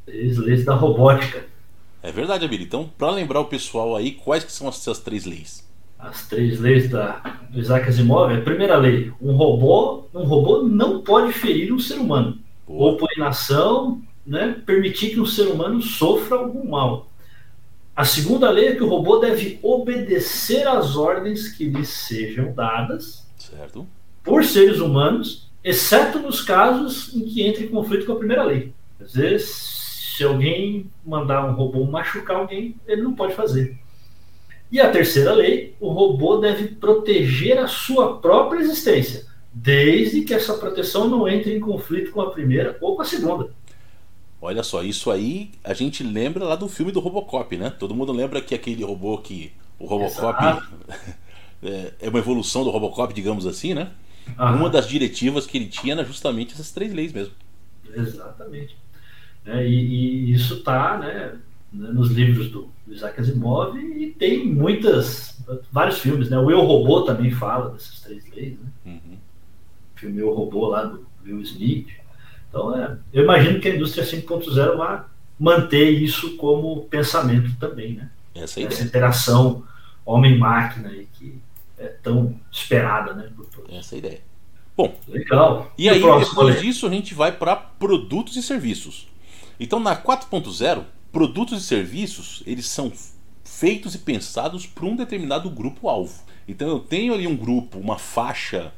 [0.04, 1.44] Três leis da robótica.
[2.04, 2.60] É verdade, Abir.
[2.60, 5.66] Então, para lembrar o pessoal aí, quais que são essas três leis?
[5.98, 8.30] As três leis da, do Isaac Asimov.
[8.30, 12.38] A primeira lei, um robô, um robô não pode ferir um ser humano.
[12.66, 12.92] Boa.
[12.92, 17.08] Ou por inação, né, permitir que um ser humano sofra algum mal.
[17.96, 23.26] A segunda lei é que o robô deve obedecer às ordens que lhe sejam dadas
[23.38, 23.86] certo.
[24.22, 28.74] por seres humanos, exceto nos casos em que entre em conflito com a primeira lei.
[29.00, 29.83] Às vezes,
[30.14, 33.76] se alguém mandar um robô machucar alguém, ele não pode fazer.
[34.70, 40.54] E a terceira lei, o robô deve proteger a sua própria existência, desde que essa
[40.54, 43.50] proteção não entre em conflito com a primeira ou com a segunda.
[44.40, 47.70] Olha só, isso aí a gente lembra lá do filme do Robocop, né?
[47.76, 49.52] Todo mundo lembra que aquele robô que.
[49.80, 50.62] O Robocop
[51.60, 53.90] é, é uma evolução do Robocop, digamos assim, né?
[54.38, 54.58] Aham.
[54.58, 57.34] Uma das diretivas que ele tinha era justamente essas três leis mesmo.
[57.92, 58.83] Exatamente.
[59.46, 61.36] É, e, e, isso está né,
[61.72, 65.38] nos livros do Isaac Asimov e tem muitas,
[65.70, 66.38] vários filmes, né?
[66.38, 68.66] O Eu Robô também fala dessas três leis, né?
[68.86, 69.16] Uhum.
[69.94, 71.88] O filme Eu Robô lá do Will Smith.
[72.48, 75.04] Então, é, eu imagino que a indústria 5.0 vai
[75.38, 78.10] manter isso como pensamento também, né?
[78.34, 79.64] Essa, é Essa interação
[80.04, 81.38] homem-máquina que
[81.78, 83.30] é tão esperada, né?
[83.34, 83.74] Por todos.
[83.74, 84.20] Essa é a ideia.
[84.76, 85.72] Bom, legal.
[85.78, 89.08] E, e aí, depois disso, a gente vai para produtos e serviços.
[89.58, 92.92] Então, na 4.0, produtos e serviços, eles são
[93.44, 96.22] feitos e pensados para um determinado grupo-alvo.
[96.48, 98.72] Então, eu tenho ali um grupo, uma faixa,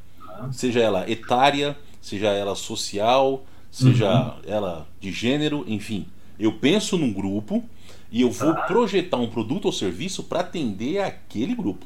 [0.51, 4.33] seja ela etária, seja ela social, seja uhum.
[4.45, 6.05] ela de gênero, enfim.
[6.39, 7.63] Eu penso num grupo
[8.11, 8.61] e eu vou ah.
[8.61, 11.85] projetar um produto ou serviço para atender aquele grupo.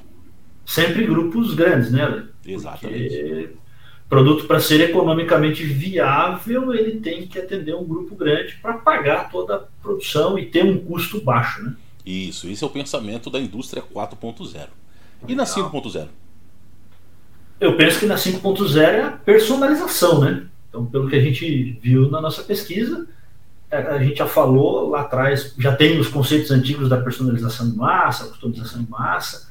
[0.66, 2.28] Sempre grupos grandes, né?
[2.46, 3.18] Exatamente.
[3.18, 3.50] Porque
[4.12, 9.56] produto para ser economicamente viável, ele tem que atender um grupo grande para pagar toda
[9.56, 11.74] a produção e ter um custo baixo, né?
[12.06, 14.68] Isso, esse é o pensamento da indústria 4.0.
[15.30, 16.10] E na 5.0?
[17.58, 20.46] Eu penso que na 5.0 é a personalização, né?
[20.68, 23.08] Então, pelo que a gente viu na nossa pesquisa,
[23.70, 27.78] é, a gente já falou lá atrás, já tem os conceitos antigos da personalização de
[27.78, 29.51] massa, customização de massa,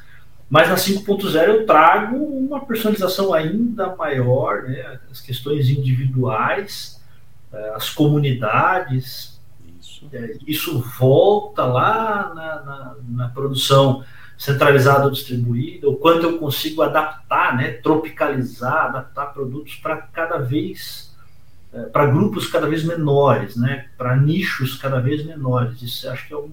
[0.51, 4.99] mas na 5.0 eu trago uma personalização ainda maior, né?
[5.09, 7.01] as questões individuais,
[7.53, 9.41] é, as comunidades.
[9.81, 14.05] Isso, é, isso volta lá na, na, na produção
[14.37, 21.15] centralizada ou distribuída, o quanto eu consigo adaptar, né, tropicalizar, adaptar produtos para cada vez
[21.73, 25.81] é, para grupos cada vez menores, né, para nichos cada vez menores.
[25.83, 26.51] Isso acho que é um,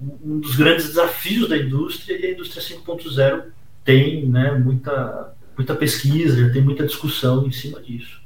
[0.00, 3.44] um dos grandes desafios da indústria e a indústria 5.0
[3.84, 8.20] tem né, muita, muita pesquisa, tem muita discussão em cima disso,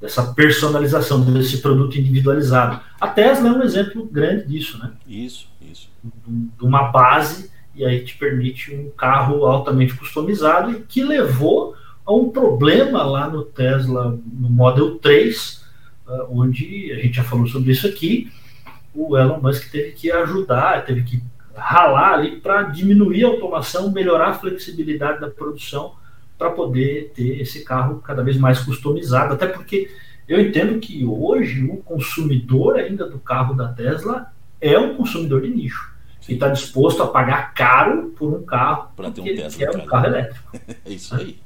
[0.00, 2.80] dessa personalização desse produto individualizado.
[3.00, 4.92] A Tesla é um exemplo grande disso, né?
[5.06, 5.88] Isso, isso.
[6.04, 12.12] De uma base e aí te permite um carro altamente customizado e que levou a
[12.12, 15.64] um problema lá no Tesla, no Model 3,
[16.06, 18.30] ah, onde a gente já falou sobre isso aqui,
[18.94, 21.22] o Elon Musk teve que ajudar, teve que
[21.54, 25.94] ralar ali para diminuir a automação, melhorar a flexibilidade da produção
[26.38, 29.34] para poder ter esse carro cada vez mais customizado.
[29.34, 29.90] Até porque
[30.26, 35.48] eu entendo que hoje o consumidor ainda do carro da Tesla é um consumidor de
[35.48, 35.90] nicho.
[36.28, 39.86] E está disposto a pagar caro por um carro para ter um Tesla, quer um
[39.86, 40.50] carro elétrico.
[40.86, 41.40] é isso aí.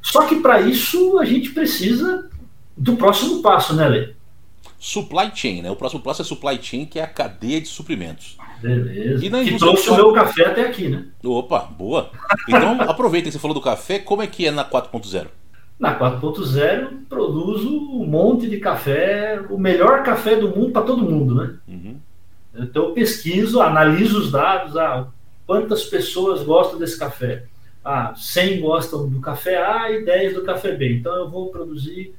[0.00, 2.30] Só que para isso a gente precisa
[2.76, 4.14] do próximo passo, né, Lê?
[4.80, 5.70] Supply chain, né?
[5.70, 8.36] O próximo passo é supply chain, que é a cadeia de suprimentos.
[8.60, 9.24] Beleza.
[9.24, 11.04] E que trouxe o meu café até aqui, né?
[11.22, 12.10] Opa, boa.
[12.48, 15.28] Então aproveita que você falou do café, como é que é na 4.0?
[15.78, 21.34] Na 4.0 produzo um monte de café, o melhor café do mundo para todo mundo,
[21.34, 21.54] né?
[21.68, 21.96] Uhum.
[22.54, 25.06] Então eu pesquiso, analiso os dados, ah,
[25.46, 27.44] quantas pessoas gostam desse café
[27.84, 30.96] ah, 100 gostam do café A e 10 do café B.
[30.96, 32.14] Então eu vou produzir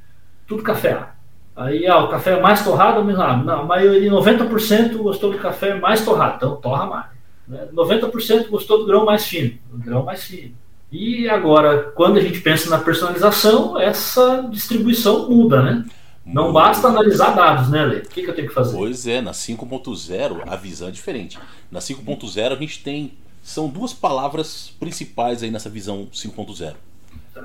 [0.47, 1.15] tudo café A.
[1.55, 5.37] Aí, ah, o café é mais torrado, mas ah, não, a maioria, 90% gostou do
[5.37, 7.05] café mais torrado, então torra mais.
[7.47, 7.67] Né?
[7.73, 10.55] 90% gostou do grão mais fino, do grão mais fino.
[10.91, 15.85] E agora, quando a gente pensa na personalização, essa distribuição muda, né?
[16.25, 17.97] Não basta analisar dados, né, Lê?
[17.99, 18.77] O que, que eu tenho que fazer?
[18.77, 21.39] Pois é, na 5.0 a visão é diferente.
[21.71, 26.75] Na 5.0 a gente tem são duas palavras principais aí nessa visão 5.0: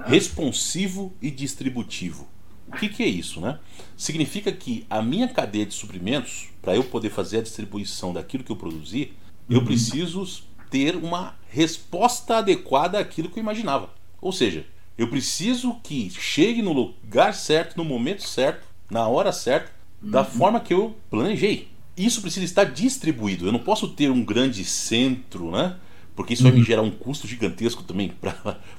[0.04, 2.28] responsivo e distributivo.
[2.68, 3.58] O que, que é isso, né?
[3.96, 8.50] Significa que a minha cadeia de suprimentos, para eu poder fazer a distribuição daquilo que
[8.50, 9.12] eu produzi,
[9.48, 10.26] eu preciso
[10.70, 13.90] ter uma resposta adequada àquilo que eu imaginava.
[14.20, 14.66] Ou seja,
[14.98, 20.60] eu preciso que chegue no lugar certo, no momento certo, na hora certa, da forma
[20.60, 21.68] que eu planejei.
[21.96, 23.46] Isso precisa estar distribuído.
[23.46, 25.76] Eu não posso ter um grande centro, né?
[26.16, 28.08] Porque isso vai me gerar um custo gigantesco também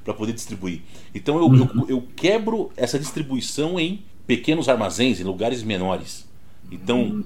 [0.03, 0.81] para poder distribuir.
[1.13, 6.27] Então eu, eu, eu quebro essa distribuição em pequenos armazéns, em lugares menores.
[6.71, 7.23] Então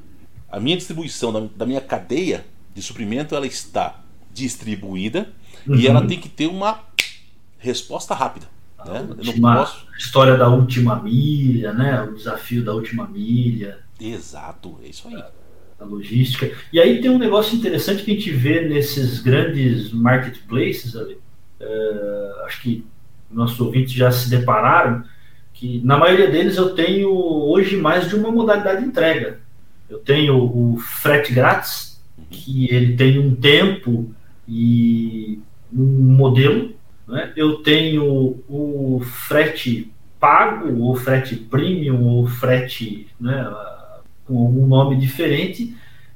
[0.52, 2.46] a minha distribuição da, da minha cadeia
[2.76, 4.02] de suprimento ela está
[4.34, 5.30] distribuída
[5.68, 5.76] Uhum.
[5.76, 6.80] e ela tem que ter uma
[7.60, 8.48] resposta rápida.
[8.84, 9.02] Né?
[9.16, 9.86] Última- posso.
[9.96, 12.02] História da última milha, né?
[12.02, 15.24] O desafio da última milha, Exato, é isso aí.
[15.86, 16.52] Logística.
[16.72, 21.18] E aí tem um negócio interessante que a gente vê nesses grandes marketplaces ali.
[21.60, 22.86] É, acho que
[23.30, 25.04] nossos ouvintes já se depararam
[25.54, 29.40] que na maioria deles eu tenho hoje mais de uma modalidade de entrega.
[29.90, 34.12] Eu tenho o frete grátis, que ele tem um tempo
[34.48, 35.40] e
[35.72, 36.74] um modelo.
[37.08, 37.32] Né?
[37.36, 43.48] Eu tenho o frete pago, ou frete premium, ou frete né,
[44.26, 45.76] com algum nome diferente,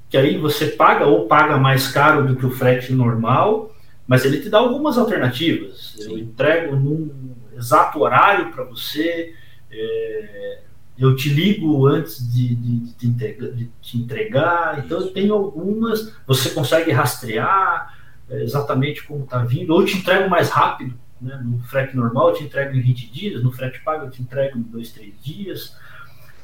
[0.10, 3.74] que aí você paga ou paga mais caro do que o frete normal,
[4.08, 5.96] mas ele te dá algumas alternativas.
[6.00, 6.20] Eu Sim.
[6.20, 9.34] entrego num exato horário para você,
[9.72, 10.60] é,
[10.98, 15.34] eu te ligo antes de, de- de te entregar, de te entregar, então eu tenho
[15.34, 17.94] algumas, você consegue rastrear
[18.30, 21.40] é, exatamente como está vindo, ou eu te entrego mais rápido, né?
[21.44, 24.58] no frete normal eu te entrego em 20 dias, no frete pago eu te entrego
[24.58, 25.76] em 2, 3 dias,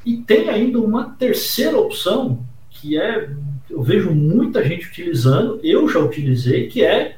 [0.04, 3.30] e tem ainda uma terceira opção que é,
[3.70, 7.16] eu vejo muita gente utilizando, eu já utilizei, que é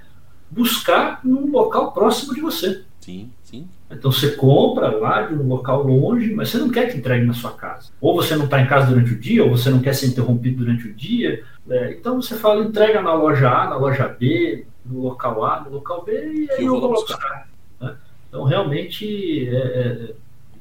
[0.50, 2.82] buscar num local próximo de você.
[3.00, 3.66] Sim, sim.
[3.90, 7.32] Então você compra lá de um local longe, mas você não quer que entregue na
[7.32, 7.90] sua casa.
[8.00, 10.64] Ou você não está em casa durante o dia, ou você não quer ser interrompido
[10.64, 11.44] durante o dia.
[11.68, 15.70] É, então você fala, entrega na loja A, na loja B, no local A, no
[15.70, 17.48] local B, e aí eu eu vou buscar.
[17.80, 17.96] né?
[18.28, 20.14] Então realmente é, é,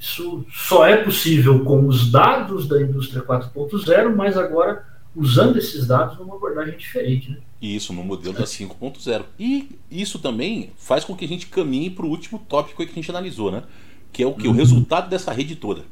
[0.03, 4.85] isso só é possível com os dados da indústria 4.0, mas agora
[5.15, 7.31] usando esses dados numa abordagem diferente.
[7.31, 7.37] Né?
[7.61, 9.23] E isso no modelo da 5.0.
[9.39, 12.95] E isso também faz com que a gente caminhe para o último tópico que a
[12.95, 13.63] gente analisou, né?
[14.11, 14.47] Que é o que?
[14.47, 15.83] O resultado dessa rede toda.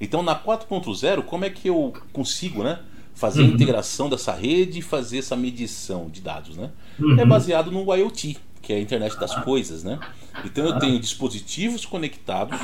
[0.00, 2.80] Então na 4.0, como é que eu consigo, né?
[3.14, 3.50] Fazer a Uhum.
[3.50, 6.70] integração dessa rede e fazer essa medição de dados, né?
[6.98, 7.20] Uhum.
[7.20, 10.00] É baseado no IoT, que é a internet das coisas, né?
[10.46, 12.58] Então eu tenho dispositivos conectados,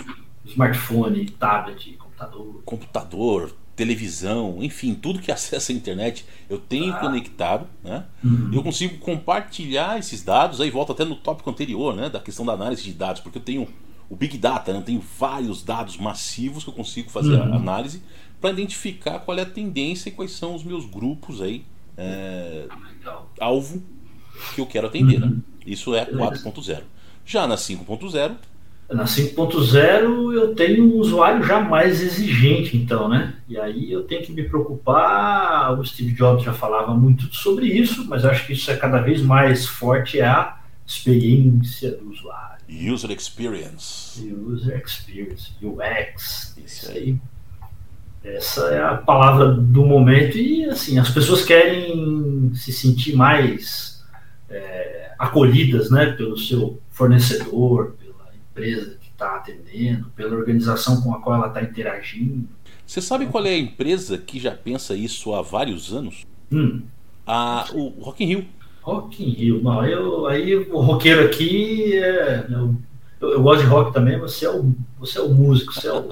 [0.49, 2.63] Smartphone, tablet, computador.
[2.65, 8.05] computador, televisão, enfim, tudo que acessa a internet, eu tenho conectado, né?
[8.25, 8.51] Uhum.
[8.53, 12.53] eu consigo compartilhar esses dados, aí volta até no tópico anterior, né, da questão da
[12.55, 13.69] análise de dados, porque eu tenho
[14.11, 17.55] o Big Data, né, eu tenho vários dados massivos que eu consigo fazer Uhum.
[17.55, 18.03] análise
[18.41, 21.65] para identificar qual é a tendência e quais são os meus grupos aí,
[21.97, 22.67] é,
[23.41, 23.83] alvo
[24.55, 25.21] que eu quero atender.
[25.21, 25.27] Né?
[25.27, 25.43] Uhum.
[25.67, 26.83] Isso é a 4.0.
[27.27, 28.37] Já na 5.0,
[28.91, 33.35] Na 5.0 eu tenho um usuário já mais exigente, então, né?
[33.47, 35.79] E aí eu tenho que me preocupar.
[35.79, 39.21] O Steve Jobs já falava muito sobre isso, mas acho que isso é cada vez
[39.21, 42.49] mais forte é a experiência do usuário.
[42.67, 44.27] User Experience.
[44.47, 46.57] User Experience, UX.
[46.57, 47.19] Isso aí.
[48.25, 54.03] Essa é a palavra do momento e assim as pessoas querem se sentir mais
[54.51, 57.95] é, acolhidas, né, pelo seu fornecedor,
[58.59, 62.49] empresa que está atendendo, pela organização com a qual ela está interagindo.
[62.87, 66.27] Você sabe qual é a empresa que já pensa isso há vários anos?
[66.51, 66.83] Hum,
[67.27, 68.47] A, o Rock in Rio.
[68.83, 72.75] Rock in Rio, não, eu, aí o roqueiro aqui é, eu,
[73.21, 74.19] eu, eu gosto de rock também.
[74.19, 76.09] Você é o, você é o músico, você é o,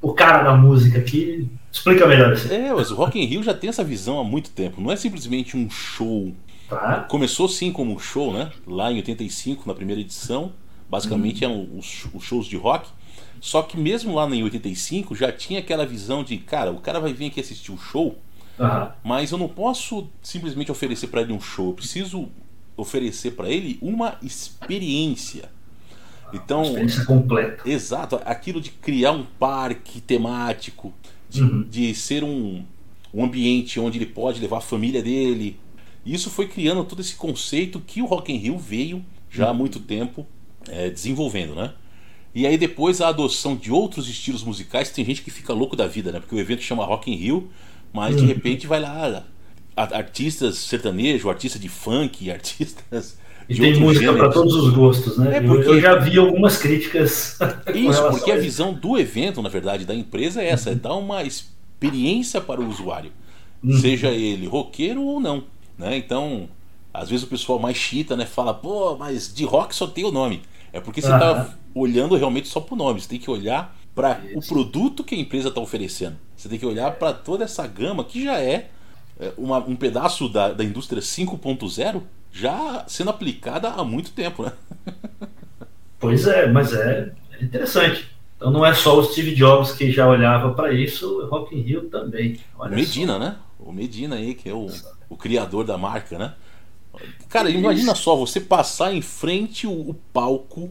[0.00, 1.50] o cara da música aqui.
[1.72, 2.50] Explica melhor isso.
[2.52, 4.80] É, mas o Rock in Rio já tem essa visão há muito tempo.
[4.80, 6.32] Não é simplesmente um show.
[6.68, 7.06] Tá?
[7.08, 8.50] Começou sim como um show, né?
[8.66, 10.52] Lá em 85, na primeira edição.
[10.88, 12.88] Basicamente eram os, os shows de rock.
[13.40, 17.12] Só que mesmo lá em 85 já tinha aquela visão de, cara, o cara vai
[17.12, 18.16] vir aqui assistir o show,
[18.58, 18.92] Aham.
[19.04, 21.68] mas eu não posso simplesmente oferecer para ele um show.
[21.68, 22.28] Eu preciso
[22.76, 25.50] oferecer para ele uma experiência.
[26.32, 27.68] Então, Experiência completa.
[27.68, 30.92] Exato, aquilo de criar um parque temático,
[31.28, 31.62] de, Uhum.
[31.68, 32.64] de ser um,
[33.14, 35.58] um ambiente onde ele pode levar a família dele.
[36.04, 39.78] Isso foi criando todo esse conceito que o Rock in Rio veio já há muito
[39.80, 40.26] tempo
[40.68, 41.72] é, desenvolvendo, né?
[42.34, 45.86] E aí depois a adoção de outros estilos musicais, tem gente que fica louco da
[45.86, 46.20] vida, né?
[46.20, 47.50] Porque o evento chama Rock in Rio,
[47.92, 48.28] mas de Uhum.
[48.28, 49.24] repente vai lá
[49.76, 55.36] artistas sertanejos, artistas de funk, artistas E tem música para todos os gostos, né?
[55.36, 55.68] É porque...
[55.68, 57.38] Eu já vi algumas críticas.
[57.74, 60.94] Isso, porque a, a visão do evento, na verdade, da empresa é essa: é dar
[60.94, 63.12] uma experiência para o usuário,
[63.62, 63.78] uhum.
[63.78, 65.44] seja ele roqueiro ou não.
[65.78, 65.96] Né?
[65.96, 66.48] Então,
[66.92, 70.10] às vezes o pessoal mais chita né, fala, pô, mas de rock só tem o
[70.10, 70.42] nome.
[70.76, 71.42] É porque você está
[71.74, 71.82] uhum.
[71.82, 75.18] olhando realmente só para o nome, você tem que olhar para o produto que a
[75.18, 76.16] empresa está oferecendo.
[76.36, 78.68] Você tem que olhar para toda essa gama que já é,
[79.18, 84.52] é uma, um pedaço da, da indústria 5.0 já sendo aplicada há muito tempo, né?
[85.98, 88.06] Pois é, mas é, é interessante.
[88.36, 91.62] Então não é só o Steve Jobs que já olhava para isso, o Rock in
[91.62, 92.38] Rio também.
[92.58, 93.18] Olha Medina, só.
[93.18, 93.36] né?
[93.58, 94.66] O Medina aí, que é o,
[95.08, 96.34] o criador da marca, né?
[97.28, 100.70] Cara, imagina só, você passar em frente o, o palco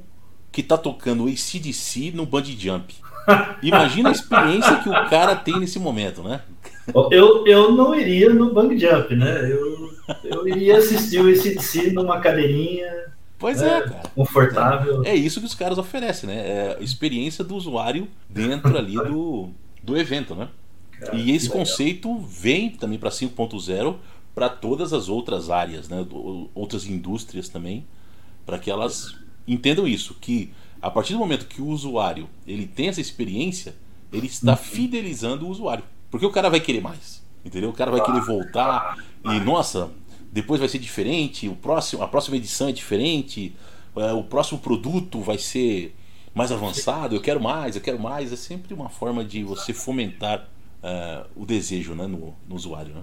[0.51, 2.95] que tá tocando o ACDC no Bungee Jump.
[3.61, 6.41] Imagina a experiência que o cara tem nesse momento, né?
[7.11, 9.51] Eu, eu não iria no Bungee Jump, né?
[9.51, 9.91] Eu,
[10.23, 12.89] eu iria assistir o ACDC numa cadeirinha.
[13.37, 14.03] Pois é, é cara.
[14.15, 15.03] Confortável.
[15.03, 16.35] É, é, isso que os caras oferecem, né?
[16.35, 19.49] É a experiência do usuário dentro ali do,
[19.83, 20.47] do evento, né?
[20.99, 23.95] Cara, e esse conceito vem também para 5.0
[24.35, 26.05] para todas as outras áreas, né?
[26.53, 27.87] outras indústrias também,
[28.45, 29.15] para que elas
[29.47, 33.75] entendam isso, que a partir do momento que o usuário ele tem essa experiência,
[34.11, 34.57] ele está uhum.
[34.57, 35.83] fidelizando o usuário.
[36.11, 37.23] Porque o cara vai querer mais.
[37.43, 37.69] Entendeu?
[37.69, 39.91] O cara vai querer voltar e, nossa,
[40.31, 43.55] depois vai ser diferente, o próximo, a próxima edição é diferente,
[43.95, 45.95] é, o próximo produto vai ser
[46.33, 48.33] mais avançado, eu quero mais, eu quero mais.
[48.33, 50.49] É sempre uma forma de você fomentar
[50.83, 52.93] uh, o desejo né, no, no, usuário.
[52.93, 53.01] Né?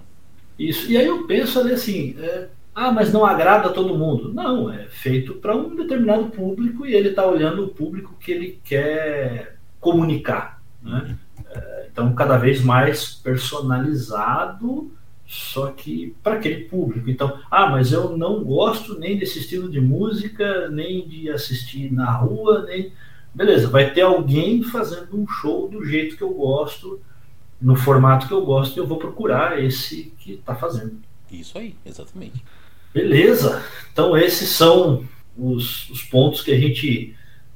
[0.57, 0.91] Isso.
[0.91, 4.33] E aí eu penso ali assim, é, ah, mas não agrada a todo mundo.
[4.33, 8.59] Não, é feito para um determinado público e ele está olhando o público que ele
[8.63, 10.61] quer comunicar.
[10.81, 11.17] Né?
[11.49, 14.91] É, então, cada vez mais personalizado,
[15.25, 17.09] só que para aquele público.
[17.09, 22.11] Então, ah, mas eu não gosto nem desse estilo de música, nem de assistir na
[22.11, 22.91] rua, nem.
[23.33, 27.01] Beleza, vai ter alguém fazendo um show do jeito que eu gosto,
[27.63, 30.97] no formato que eu gosto, e eu vou procurar esse que está fazendo.
[31.31, 32.43] Isso aí, exatamente.
[32.93, 35.05] Beleza, então esses são
[35.37, 37.15] os, os pontos que a gente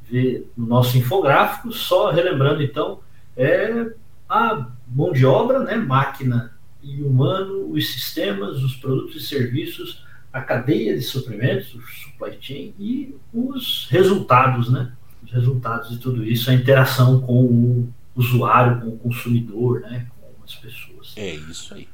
[0.10, 1.74] vê no nosso infográfico.
[1.74, 3.02] Só relembrando, então,
[3.36, 3.92] é
[4.30, 10.40] a mão de obra, né, máquina e humano, os sistemas, os produtos e serviços, a
[10.40, 14.94] cadeia de suprimentos, o supply chain e os resultados, né?
[15.22, 20.08] Os resultados de tudo isso, a interação com o usuário, com o consumidor, né?
[20.20, 21.14] Com as pessoas.
[21.16, 21.88] É isso aí.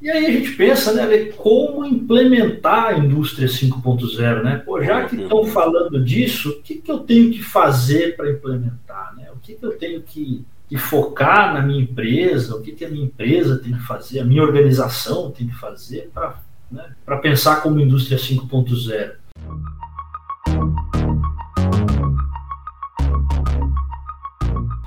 [0.00, 4.58] E aí a gente pensa, né, como implementar a indústria 5.0, né?
[4.58, 9.16] Pô, já que estão falando disso, o que, que eu tenho que fazer para implementar,
[9.16, 9.28] né?
[9.32, 12.90] O que, que eu tenho que e focar na minha empresa, o que, que a
[12.90, 17.80] minha empresa tem que fazer, a minha organização tem que fazer para né, pensar como
[17.80, 19.12] indústria 5.0.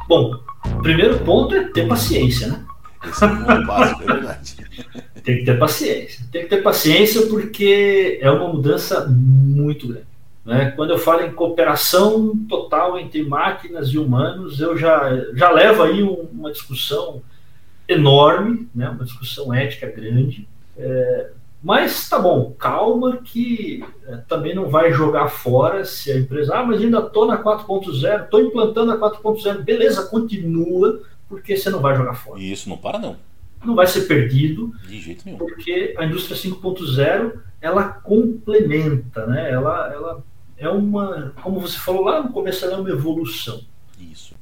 [0.07, 0.39] Bom,
[0.81, 2.65] primeiro ponto é ter paciência, né?
[3.07, 4.55] Esse é o ponto básico, é verdade.
[5.23, 6.25] tem que ter paciência.
[6.31, 10.11] Tem que ter paciência porque é uma mudança muito grande.
[10.45, 10.71] Né?
[10.75, 16.03] Quando eu falo em cooperação total entre máquinas e humanos, eu já, já levo aí
[16.03, 17.21] um, uma discussão
[17.87, 18.89] enorme, né?
[18.89, 20.47] uma discussão ética grande.
[20.77, 21.29] É,
[21.63, 26.65] mas tá bom, calma que é, também não vai jogar fora se a empresa, ah,
[26.65, 31.95] mas ainda estou na 4.0, estou implantando a 4.0, beleza, continua, porque você não vai
[31.95, 32.41] jogar fora.
[32.41, 33.15] Isso não para não.
[33.63, 34.73] Não vai ser perdido.
[34.87, 35.37] De jeito nenhum.
[35.37, 39.51] Porque a indústria 5.0 ela complementa, né?
[39.51, 40.23] ela, ela
[40.57, 43.61] é uma, como você falou lá no começo, ela é uma evolução.
[43.99, 44.33] Isso.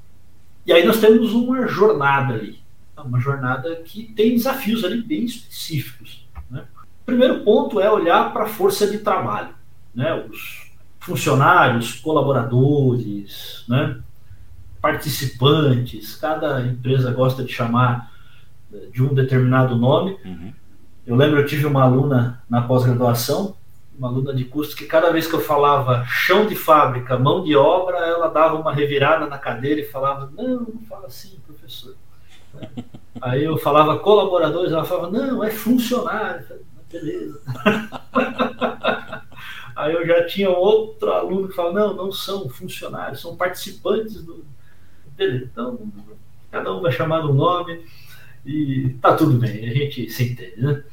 [0.66, 2.60] E aí nós temos uma jornada ali,
[2.98, 6.29] uma jornada que tem desafios ali bem específicos.
[7.10, 9.50] O primeiro ponto é olhar para a força de trabalho,
[9.96, 10.14] né?
[10.30, 13.98] Os funcionários, colaboradores, né?
[14.80, 16.16] participantes.
[16.16, 18.12] Cada empresa gosta de chamar
[18.94, 20.18] de um determinado nome.
[20.24, 20.54] Uhum.
[21.08, 23.56] Eu lembro, eu tive uma aluna na pós-graduação
[23.98, 27.54] uma aluna de curso que cada vez que eu falava chão de fábrica, mão de
[27.54, 31.96] obra, ela dava uma revirada na cadeira e falava, não, não fala assim, professor.
[33.22, 36.46] Aí eu falava colaboradores, ela falava, não, é funcionário.
[36.92, 37.42] Beleza.
[39.76, 44.44] Aí eu já tinha outro aluno que falava, não, não são funcionários, são participantes do.
[45.16, 45.46] Beleza.
[45.52, 45.80] Então,
[46.52, 47.86] cada um vai chamar um nome
[48.46, 50.84] e tá tudo bem, a gente se entende, né?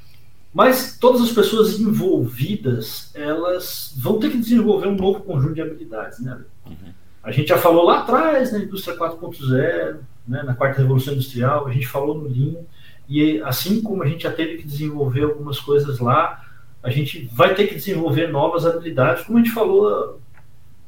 [0.52, 6.18] Mas todas as pessoas envolvidas, elas vão ter que desenvolver um novo conjunto de habilidades,
[6.20, 6.40] né?
[6.64, 6.94] Uhum.
[7.22, 11.72] A gente já falou lá atrás na indústria 4.0, né, na quarta revolução industrial, a
[11.72, 12.62] gente falou no Lean,
[13.08, 16.44] e assim como a gente já teve que desenvolver algumas coisas lá,
[16.82, 20.20] a gente vai ter que desenvolver novas habilidades, como a gente falou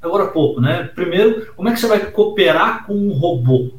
[0.00, 0.84] agora há pouco, né?
[0.84, 3.72] Primeiro, como é que você vai cooperar com um robô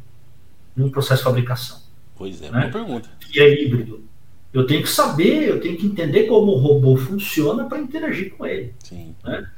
[0.75, 1.79] num processo de fabricação?
[2.15, 2.65] Pois é, né?
[2.65, 3.09] uma pergunta.
[3.19, 4.03] Que é híbrido.
[4.51, 8.45] Eu tenho que saber, eu tenho que entender como o robô funciona para interagir com
[8.45, 8.73] ele.
[8.79, 9.15] Sim.
[9.23, 9.49] Né?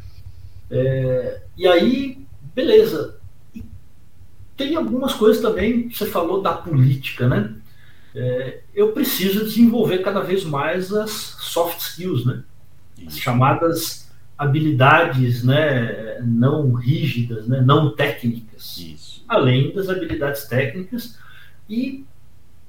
[0.69, 3.17] É, e aí, beleza.
[3.55, 3.63] E
[4.57, 7.55] tem algumas coisas também, você falou da política, né?
[8.15, 12.43] É, eu preciso desenvolver cada vez mais as soft skills, né?
[13.05, 18.75] As chamadas habilidades né, não rígidas, né, não técnicas.
[18.77, 19.23] Isso.
[19.27, 21.15] Além das habilidades técnicas.
[21.69, 22.03] E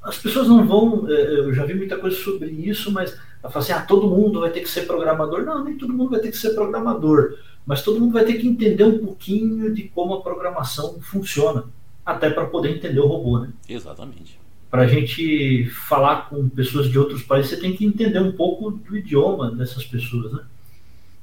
[0.02, 1.08] as pessoas não vão.
[1.08, 4.50] É, eu já vi muita coisa sobre isso, mas fala assim: ah, todo mundo vai
[4.50, 5.44] ter que ser programador.
[5.44, 7.38] Não, nem todo mundo vai ter que ser programador.
[7.64, 11.64] Mas todo mundo vai ter que entender um pouquinho de como a programação funciona.
[12.04, 13.48] Até para poder entender o robô, né?
[13.68, 14.41] Exatamente.
[14.72, 18.70] Para a gente falar com pessoas de outros países, você tem que entender um pouco
[18.70, 20.40] do idioma dessas pessoas, né?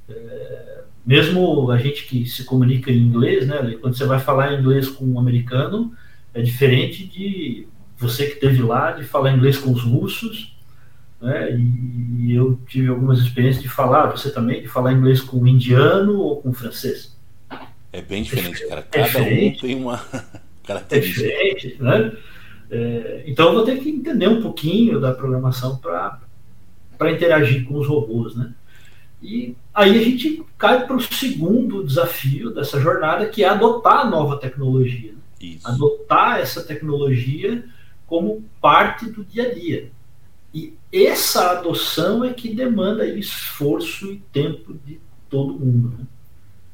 [0.07, 3.75] É, mesmo a gente que se comunica em inglês, né?
[3.81, 5.91] Quando você vai falar inglês com um americano,
[6.31, 10.55] é diferente de você que esteve lá, de falar inglês com os russos,
[11.19, 11.51] né?
[11.57, 15.47] E, e, eu tive algumas experiências de falar, você também, de falar inglês com um
[15.47, 17.17] indiano ou com um francês.
[17.91, 18.81] É bem diferente, cara.
[18.81, 19.97] É Cada é diferente, um tem uma
[20.63, 21.25] característica.
[21.25, 22.11] É diferente, né?
[22.69, 27.87] É, então eu vou ter que entender um pouquinho da programação para interagir com os
[27.87, 28.53] robôs, né?
[29.21, 34.09] E aí a gente cai para o segundo desafio dessa jornada, que é adotar a
[34.09, 35.13] nova tecnologia.
[35.41, 35.67] Isso.
[35.67, 37.65] Adotar essa tecnologia
[38.07, 39.91] como parte do dia a dia.
[40.53, 44.99] E essa adoção é que demanda esforço e tempo de
[45.29, 45.97] todo mundo.
[45.97, 46.05] Né?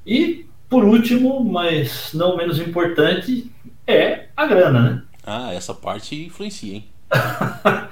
[0.05, 3.51] E, por último, mas não menos importante,
[3.85, 4.81] é a grana.
[4.81, 5.03] Né?
[5.25, 6.85] Ah, essa parte influencia, hein?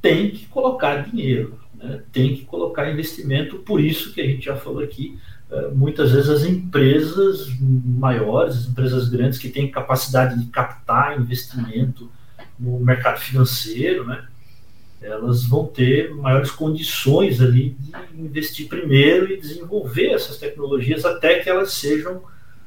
[0.00, 2.02] Tem que colocar dinheiro, né?
[2.12, 5.16] tem que colocar investimento, por isso que a gente já falou aqui,
[5.48, 12.10] eh, muitas vezes as empresas maiores, as empresas grandes que têm capacidade de captar investimento,
[12.58, 14.24] no mercado financeiro, né,
[15.00, 21.50] elas vão ter maiores condições ali de investir primeiro e desenvolver essas tecnologias até que
[21.50, 22.22] elas sejam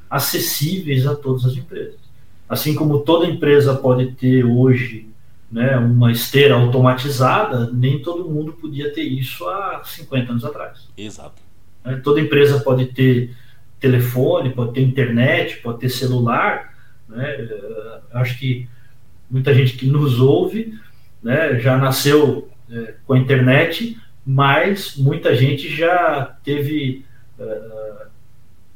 [0.10, 2.05] acessíveis a todas as empresas.
[2.48, 5.10] Assim como toda empresa pode ter hoje
[5.52, 10.88] né, uma esteira automatizada, nem todo mundo podia ter isso há 50 anos atrás.
[10.98, 11.42] Exato.
[11.84, 13.36] Né, toda empresa pode ter
[13.80, 16.74] telefone, pode ter internet, pode ter celular.
[17.08, 17.48] Né,
[18.14, 18.68] acho que
[19.30, 20.74] muita gente que nos ouve
[21.22, 27.06] né, já nasceu é, com a internet, mas muita gente já teve
[27.40, 28.08] uh,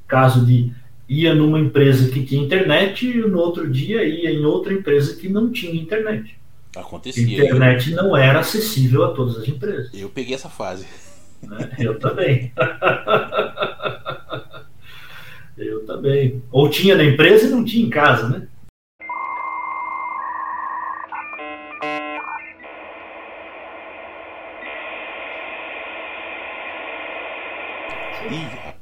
[0.07, 0.71] caso de
[1.09, 5.27] ia numa empresa que tinha internet e no outro dia ia em outra empresa que
[5.27, 6.37] não tinha internet.
[6.75, 7.23] Acontecia.
[7.23, 7.97] Internet eu...
[7.97, 9.89] não era acessível a todas as empresas.
[9.91, 10.85] Eu peguei essa fase.
[11.41, 11.71] Né?
[11.79, 12.53] Eu também.
[15.57, 16.43] eu também.
[16.51, 18.47] Ou tinha na empresa e não tinha em casa, né?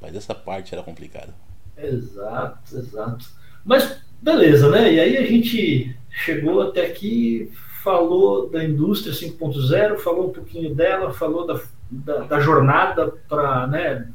[0.02, 1.34] Mas essa parte era complicada.
[1.78, 3.26] Exato, exato.
[3.64, 4.94] Mas beleza, né?
[4.94, 7.52] E aí a gente chegou até aqui,
[7.84, 11.60] falou da indústria 5.0, falou um pouquinho dela, falou da,
[11.90, 14.08] da, da jornada para né,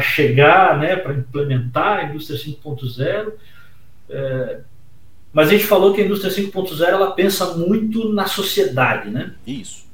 [0.00, 3.32] chegar, né, para implementar a indústria 5.0.
[4.08, 4.60] É,
[5.32, 9.34] mas a gente falou que a indústria 5.0 ela pensa muito na sociedade, né?
[9.46, 9.86] Isso.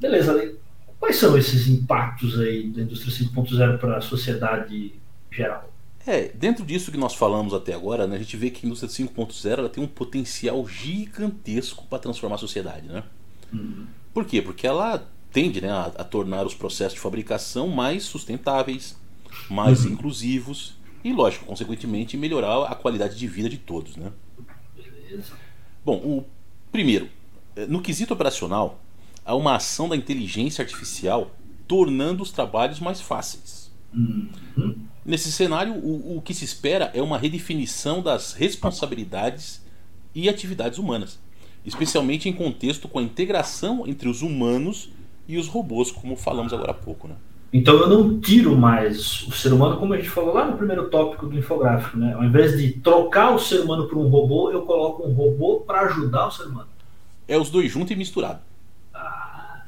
[0.00, 0.54] Beleza,
[0.98, 4.94] Quais são esses impactos aí da indústria 5.0 para a sociedade
[5.36, 5.72] geral?
[6.06, 8.88] É, dentro disso que nós falamos até agora, né, a gente vê que a indústria
[8.88, 13.02] 5.0 tem um potencial gigantesco para transformar a sociedade, né?
[13.52, 13.86] Uhum.
[14.14, 14.40] Por quê?
[14.40, 18.96] Porque ela tende né, a, a, tornar os processos de fabricação mais sustentáveis,
[19.50, 19.92] mais uhum.
[19.92, 24.12] inclusivos e, lógico, consequentemente, melhorar a qualidade de vida de todos, né?
[24.74, 25.34] Beleza.
[25.84, 26.24] Bom, o
[26.70, 27.08] primeiro,
[27.56, 28.80] eh, no quesito operacional,
[29.24, 31.32] a uma ação da inteligência artificial
[31.66, 33.72] tornando os trabalhos mais fáceis.
[33.92, 34.86] Uhum.
[35.06, 39.64] Nesse cenário, o, o que se espera é uma redefinição das responsabilidades
[40.12, 41.20] e atividades humanas,
[41.64, 44.90] especialmente em contexto com a integração entre os humanos
[45.28, 47.06] e os robôs, como falamos agora há pouco.
[47.06, 47.14] Né?
[47.52, 50.90] Então eu não tiro mais o ser humano, como a gente falou lá no primeiro
[50.90, 51.96] tópico do infográfico.
[51.96, 52.12] Né?
[52.12, 55.82] Ao invés de trocar o ser humano por um robô, eu coloco um robô para
[55.82, 56.68] ajudar o ser humano.
[57.28, 58.40] É os dois juntos e misturado.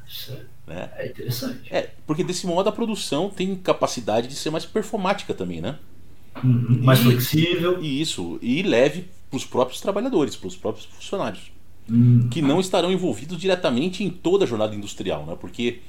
[0.05, 0.33] Isso
[0.69, 0.89] né?
[0.95, 1.73] é interessante.
[1.73, 5.77] É, porque desse modo a produção tem capacidade de ser mais performática também, né?
[6.43, 7.83] Uhum, mais e, flexível.
[7.83, 11.51] E isso, e leve para os próprios trabalhadores, para os próprios funcionários.
[11.89, 12.27] Uhum.
[12.29, 15.35] Que não estarão envolvidos diretamente em toda a jornada industrial, né?
[15.39, 15.79] Porque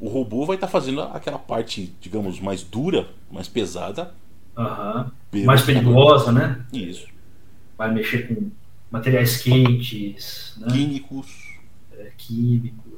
[0.00, 4.14] O robô vai estar tá fazendo aquela parte, digamos, mais dura, mais pesada.
[4.56, 5.44] Uhum.
[5.44, 6.64] Mais perigosa, né?
[6.72, 7.06] Isso.
[7.76, 8.50] Vai mexer com
[8.90, 10.68] materiais quentes, né?
[10.68, 11.28] químicos.
[11.92, 12.89] É, químicos.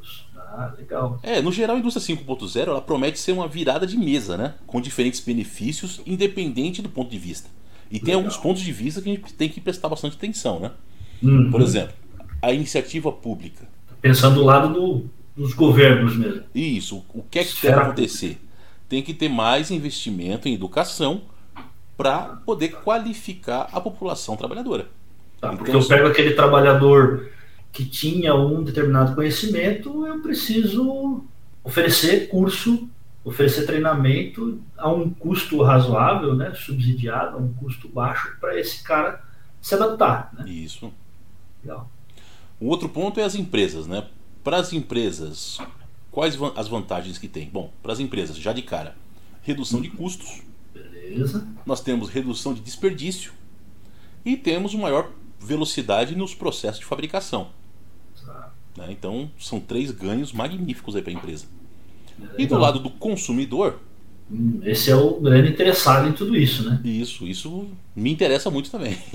[0.54, 1.18] Ah, legal.
[1.22, 4.54] É, no geral, a indústria 5.0 ela promete ser uma virada de mesa, né?
[4.66, 7.48] Com diferentes benefícios, independente do ponto de vista.
[7.90, 8.20] E tem legal.
[8.20, 10.70] alguns pontos de vista que a gente tem que prestar bastante atenção, né?
[11.22, 11.50] Uhum.
[11.50, 11.94] Por exemplo,
[12.42, 13.66] a iniciativa pública.
[14.02, 16.42] Pensando do lado do, dos governos mesmo.
[16.54, 17.02] Isso.
[17.14, 18.38] O que é que deve acontecer?
[18.88, 21.22] Tem que ter mais investimento em educação
[21.96, 24.88] para poder qualificar a população trabalhadora.
[25.40, 27.28] Tá, porque então, eu pego aquele trabalhador
[27.72, 31.24] que tinha um determinado conhecimento, eu preciso
[31.64, 32.88] oferecer curso,
[33.24, 39.24] oferecer treinamento a um custo razoável, né, subsidiado, a um custo baixo, para esse cara
[39.60, 40.30] se adaptar.
[40.34, 40.50] Né?
[40.50, 40.92] Isso.
[41.64, 41.90] Legal.
[42.60, 44.06] O outro ponto é as empresas, né?
[44.44, 45.58] Para as empresas,
[46.10, 47.48] quais as vantagens que tem?
[47.48, 48.94] Bom, para as empresas, já de cara,
[49.42, 50.42] redução de custos.
[50.74, 51.46] Beleza.
[51.64, 53.32] Nós temos redução de desperdício
[54.24, 55.10] e temos maior
[55.40, 57.50] velocidade nos processos de fabricação.
[58.76, 58.86] Né?
[58.90, 61.46] Então, são três ganhos magníficos aí para a empresa.
[62.38, 63.80] E do lado do consumidor.
[64.30, 66.80] Hum, esse é o grande interessado em tudo isso, né?
[66.84, 68.96] Isso, isso me interessa muito também.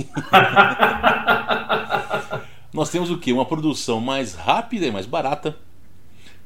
[2.73, 3.31] Nós temos o que?
[3.33, 5.55] Uma produção mais rápida e mais barata.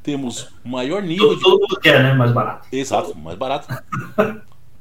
[0.04, 1.30] Temos maior nível.
[1.30, 1.44] Todo, de...
[1.44, 2.14] todo mundo quer, né?
[2.14, 2.68] Mais barato.
[2.72, 3.68] Exato, mais barato.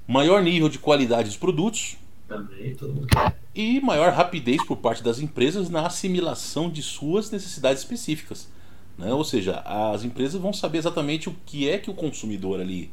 [0.06, 1.96] maior nível de qualidade dos produtos.
[2.28, 3.39] Também, todo mundo quer.
[3.54, 8.48] E maior rapidez por parte das empresas na assimilação de suas necessidades específicas.
[8.96, 9.12] Né?
[9.12, 12.90] Ou seja, as empresas vão saber exatamente o que é que o consumidor ali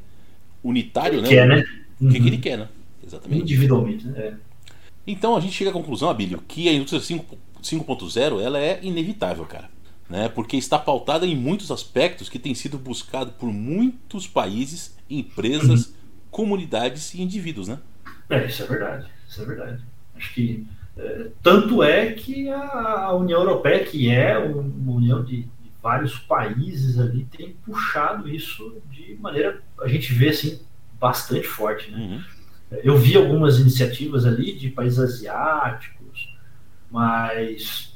[0.64, 1.30] unitário, né?
[1.30, 1.60] Quer, né?
[1.60, 2.12] O que, uhum.
[2.12, 2.68] que ele quer, né?
[3.06, 3.42] Exatamente.
[3.42, 4.20] Individualmente, né?
[4.20, 4.34] É.
[5.06, 9.70] Então a gente chega à conclusão, Abílio, que a indústria 5.0 ela é inevitável, cara.
[10.10, 10.30] Né?
[10.30, 15.94] Porque está pautada em muitos aspectos que têm sido buscado por muitos países, empresas, uhum.
[16.32, 17.80] comunidades e indivíduos, né?
[18.30, 19.08] É, isso é verdade.
[19.28, 19.84] Isso é verdade.
[20.18, 20.66] Acho que
[20.98, 26.18] é, tanto é que a, a, União Europeia, que é uma união de, de, vários
[26.18, 30.60] países ali, tem puxado isso de maneira, a gente vê assim,
[31.00, 31.92] bastante forte.
[31.92, 31.98] Né?
[31.98, 32.80] Uhum.
[32.84, 36.36] Eu vi algumas iniciativas ali de países asiáticos,
[36.92, 37.96] mas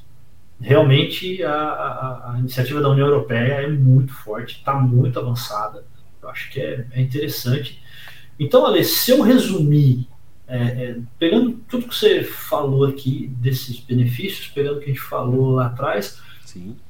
[0.60, 5.84] realmente a, a, a iniciativa da União Europeia é muito forte, está muito avançada.
[6.22, 7.82] Eu acho que é, é interessante.
[8.40, 10.08] Então, Ale, se eu resumir,
[10.52, 15.00] é, é, pegando tudo que você falou aqui desses benefícios, pegando o que a gente
[15.00, 16.20] falou lá atrás,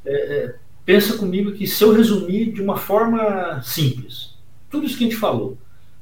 [0.03, 4.35] é, é, pensa comigo que se eu resumir de uma forma simples,
[4.67, 5.59] tudo isso que a gente falou,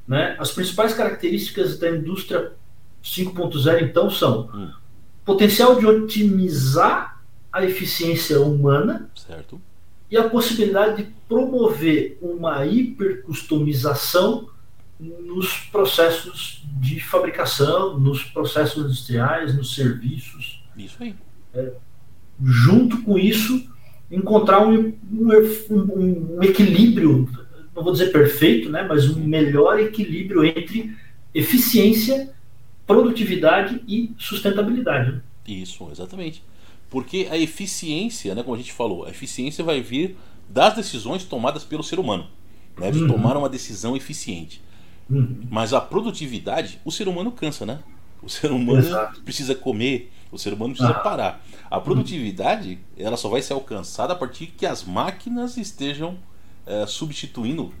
[0.08, 0.36] né?
[0.38, 2.52] As principais características da indústria
[3.04, 4.70] 5.0 então são hum.
[5.22, 7.20] potencial de otimizar
[7.52, 9.60] a eficiência humana certo.
[10.10, 14.48] e a possibilidade de promover uma hipercustomização
[15.00, 20.62] nos processos de fabricação, nos processos industriais, nos serviços.
[20.76, 21.14] Isso aí.
[21.54, 21.72] É,
[22.42, 23.68] junto com isso,
[24.10, 25.28] encontrar um, um,
[25.70, 27.28] um, um equilíbrio
[27.74, 30.94] não vou dizer perfeito, né, mas um melhor equilíbrio entre
[31.34, 32.32] eficiência,
[32.86, 35.20] produtividade e sustentabilidade.
[35.46, 36.42] Isso, exatamente.
[36.88, 40.16] Porque a eficiência, né, como a gente falou, a eficiência vai vir
[40.48, 42.26] das decisões tomadas pelo ser humano,
[42.78, 43.08] né, de uhum.
[43.08, 44.60] tomar uma decisão eficiente.
[45.10, 45.40] Uhum.
[45.50, 47.80] Mas a produtividade, o ser humano cansa, né?
[48.22, 49.20] O ser humano Exato.
[49.22, 51.00] precisa comer, o ser humano precisa ah.
[51.00, 51.44] parar.
[51.70, 56.18] A produtividade, ela só vai ser alcançada a partir que as máquinas estejam
[56.66, 57.72] é, substituindo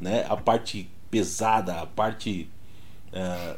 [0.00, 2.48] né, a parte pesada, a parte
[3.12, 3.56] é,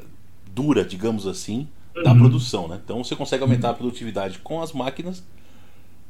[0.54, 1.68] dura, digamos assim,
[2.02, 2.18] da uhum.
[2.18, 2.68] produção.
[2.68, 2.80] Né?
[2.82, 5.24] Então você consegue aumentar a produtividade com as máquinas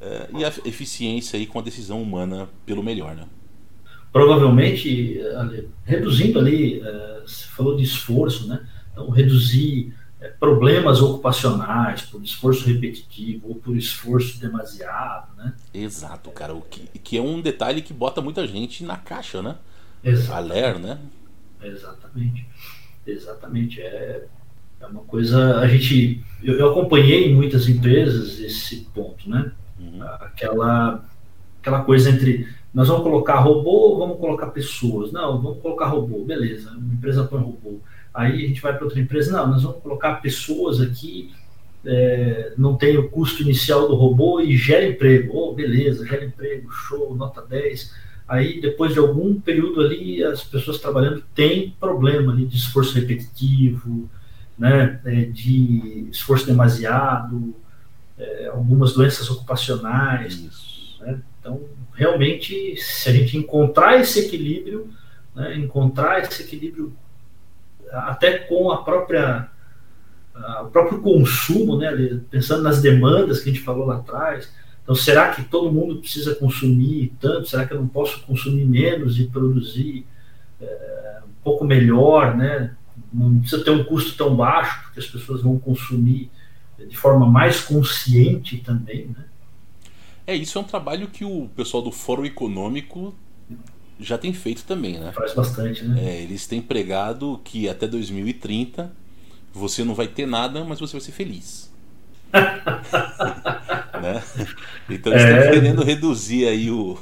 [0.01, 3.15] é, e a eficiência aí com a decisão humana pelo melhor.
[3.15, 3.25] Né?
[4.13, 5.21] Provavelmente,
[5.85, 6.81] reduzindo ali,
[7.23, 8.67] você falou de esforço, né?
[8.93, 9.95] Então, reduzir
[10.41, 15.55] problemas ocupacionais por esforço repetitivo ou por esforço demasiado, né?
[15.73, 16.55] Exato, cara.
[16.55, 19.57] O que, que é um detalhe que bota muita gente na caixa, né?
[20.03, 20.79] Exatamente.
[20.81, 20.99] né?
[21.63, 22.47] Exatamente.
[23.07, 23.81] Exatamente.
[23.81, 24.27] É,
[24.81, 25.59] é uma coisa.
[25.59, 26.25] A gente.
[26.43, 29.53] Eu, eu acompanhei em muitas empresas esse ponto, né?
[29.79, 30.03] Uhum.
[30.03, 31.05] Aquela,
[31.61, 32.49] aquela coisa entre
[32.79, 35.11] nós vamos colocar robô ou vamos colocar pessoas?
[35.11, 36.79] Não, vamos colocar robô, beleza.
[36.79, 37.81] Empresa põe robô
[38.15, 41.33] Aí a gente vai para outra empresa, não, nós vamos colocar pessoas aqui,
[41.85, 45.37] é, não tem o custo inicial do robô e gera emprego.
[45.37, 47.93] Oh, beleza, gera emprego, show, nota 10.
[48.29, 54.09] Aí depois de algum período ali, as pessoas trabalhando têm problema ali de esforço repetitivo,
[54.57, 57.57] né, é, de esforço demasiado,
[58.17, 60.97] é, algumas doenças ocupacionais.
[61.01, 61.21] Né?
[61.49, 61.63] Então,
[61.95, 64.91] realmente, se a gente encontrar esse equilíbrio,
[65.35, 66.93] né, encontrar esse equilíbrio
[67.91, 69.49] até com a própria
[70.63, 74.53] o próprio consumo, né, pensando nas demandas que a gente falou lá atrás.
[74.85, 77.49] Então, será que todo mundo precisa consumir tanto?
[77.49, 80.07] Será que eu não posso consumir menos e produzir
[80.61, 82.77] é, um pouco melhor, né?
[83.13, 86.31] Não precisa ter um custo tão baixo, porque as pessoas vão consumir
[86.89, 89.25] de forma mais consciente também, né?
[90.29, 93.15] É, isso é um trabalho que o pessoal do Fórum Econômico
[93.99, 95.11] já tem feito também, né?
[95.13, 96.05] Faz bastante, né?
[96.05, 98.93] É, eles têm pregado que até 2030
[99.55, 101.73] você não vai ter nada, mas você vai ser feliz.
[102.35, 104.23] né?
[104.91, 105.39] Então eles é...
[105.39, 106.99] estão querendo reduzir aí o,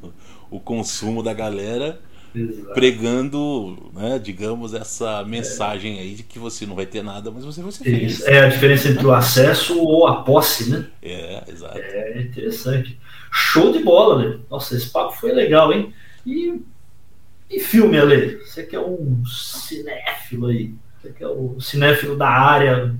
[0.50, 2.00] o consumo da galera
[2.34, 2.74] Exato.
[2.74, 6.02] pregando, né, digamos, essa mensagem é.
[6.02, 8.22] aí de que você não vai ter nada, mas você vai ser feliz.
[8.22, 10.86] É a diferença entre o acesso ou a posse, né?
[11.02, 11.78] É, exato.
[11.78, 12.98] É interessante.
[13.32, 14.38] Show de bola, né?
[14.50, 15.92] Nossa, esse papo foi legal, hein?
[16.24, 16.60] E,
[17.50, 18.38] e filme, Ale?
[18.44, 22.94] Você que é um cinéfilo aí, você que é o cinéfilo da área,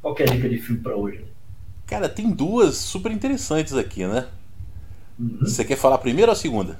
[0.00, 1.24] qual é a dica de filme para hoje?
[1.86, 4.26] Cara, tem duas super interessantes aqui, né?
[5.18, 5.40] Uhum.
[5.40, 6.78] Você quer falar a primeira ou a segunda?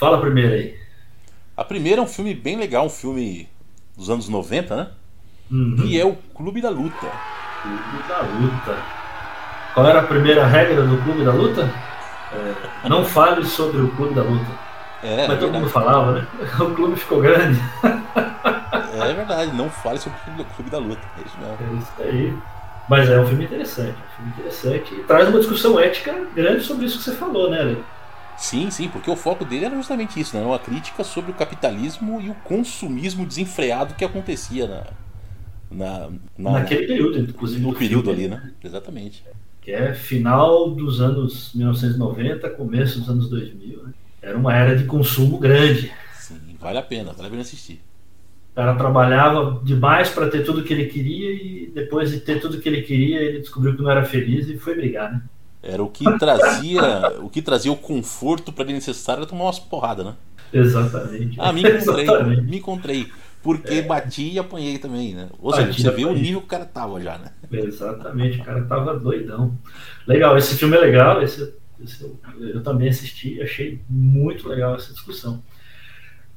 [0.00, 0.74] Fala primeiro aí.
[1.54, 3.46] A primeira é um filme bem legal, um filme
[3.94, 4.88] dos anos 90, né?
[5.50, 5.76] Uhum.
[5.76, 7.06] Que é o Clube da Luta.
[7.60, 8.78] Clube da Luta.
[9.74, 11.70] Qual era a primeira regra do Clube da Luta?
[12.32, 14.50] É, não fale sobre o Clube da Luta.
[15.02, 16.26] É, Mas é todo mundo falava, né?
[16.58, 17.60] O clube ficou grande.
[17.84, 21.02] É verdade, não fale sobre o Clube da Luta.
[21.18, 21.58] É isso mesmo.
[21.60, 22.38] É isso aí.
[22.88, 26.86] Mas é um filme interessante, um filme interessante e traz uma discussão ética grande sobre
[26.86, 27.84] isso que você falou, né, Ale?
[28.40, 30.42] Sim, sim, porque o foco dele era justamente isso, né?
[30.42, 34.86] Uma crítica sobre o capitalismo e o consumismo desenfreado que acontecia na,
[35.70, 37.60] na, na naquele período, inclusive.
[37.60, 38.50] No período ali, né?
[38.64, 39.22] Exatamente.
[39.60, 43.82] Que é final dos anos 1990, começo dos anos 2000.
[43.82, 43.92] Né?
[44.22, 45.92] Era uma era de consumo grande.
[46.14, 47.82] Sim, vale a pena, vale a pena assistir.
[48.52, 52.58] O cara trabalhava demais para ter tudo que ele queria e depois de ter tudo
[52.58, 55.22] que ele queria, ele descobriu que não era feliz e foi brigar, né?
[55.62, 56.82] Era o que trazia
[57.20, 60.14] o que trazia o conforto para ele necessário era tomar umas porradas, né?
[60.52, 61.36] Exatamente.
[61.38, 62.42] Ah, me encontrei, Exatamente.
[62.42, 63.12] me encontrei.
[63.42, 63.82] Porque é.
[63.82, 65.28] bati e apanhei também, né?
[65.38, 67.32] Ou seja, você vê o nível que o cara tava já, né?
[67.50, 69.56] Exatamente, o cara tava doidão.
[70.06, 74.92] Legal, esse filme é legal, esse, esse eu, eu também assisti, achei muito legal essa
[74.92, 75.42] discussão.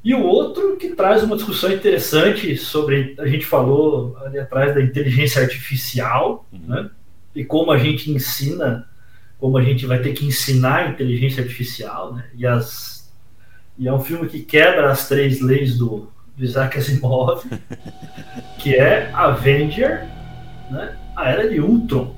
[0.01, 4.81] E o outro que traz uma discussão interessante sobre, a gente falou ali atrás da
[4.81, 6.59] inteligência artificial, uhum.
[6.67, 6.89] né?
[7.35, 8.87] E como a gente ensina
[9.43, 12.23] como a gente vai ter que ensinar a inteligência artificial, né?
[12.33, 13.11] E, as,
[13.77, 17.43] e é um filme que quebra as três leis do, do Isaac Asimov,
[18.57, 20.07] que é Avenger,
[20.71, 20.95] né?
[21.13, 22.15] A Era de Ultron.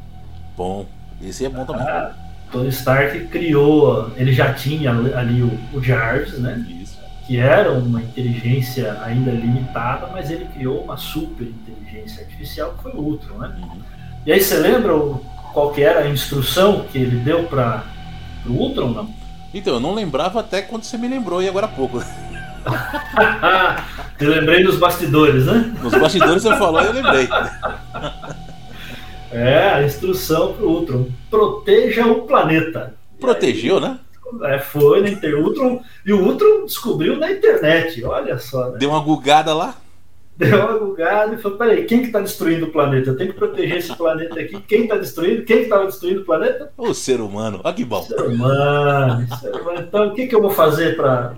[0.56, 0.88] Bom,
[1.20, 1.82] esse é bom também.
[1.82, 2.14] A
[2.52, 6.64] Tony Stark criou, ele já tinha ali o, o Jarvis, né?
[6.80, 7.00] Isso.
[7.26, 12.92] Que era uma inteligência ainda limitada, mas ele criou uma super inteligência artificial que foi
[12.92, 13.56] o Ultron, né?
[13.64, 13.82] Uhum.
[14.28, 15.26] E aí você lembra o
[15.56, 17.86] qual que era a instrução que ele deu para
[18.46, 19.10] o Ultron, não?
[19.54, 22.04] Então, eu não lembrava até quando você me lembrou e agora há pouco.
[24.20, 25.74] eu lembrei dos bastidores, né?
[25.82, 27.30] Nos bastidores você falou e eu lembrei.
[29.32, 31.08] É, a instrução para o Ultron.
[31.30, 32.94] Proteja o planeta.
[33.18, 34.00] Protegeu, aí, né?
[34.44, 35.08] É, foi na
[35.42, 35.82] Ultron.
[36.06, 38.72] E o Ultron descobriu na internet, olha só.
[38.72, 38.80] Né?
[38.80, 39.76] Deu uma gugada lá?
[40.38, 43.10] Deu uma bugada e falou: peraí, quem que está destruindo o planeta?
[43.10, 44.60] Eu tenho que proteger esse planeta aqui.
[44.62, 45.44] Quem está destruindo?
[45.44, 46.72] Quem estava destruindo o planeta?
[46.78, 47.62] O ser humano.
[47.64, 48.02] Olha que bom.
[48.04, 49.80] Ser humano, ser humano.
[49.80, 51.36] Então, o que, que eu vou fazer para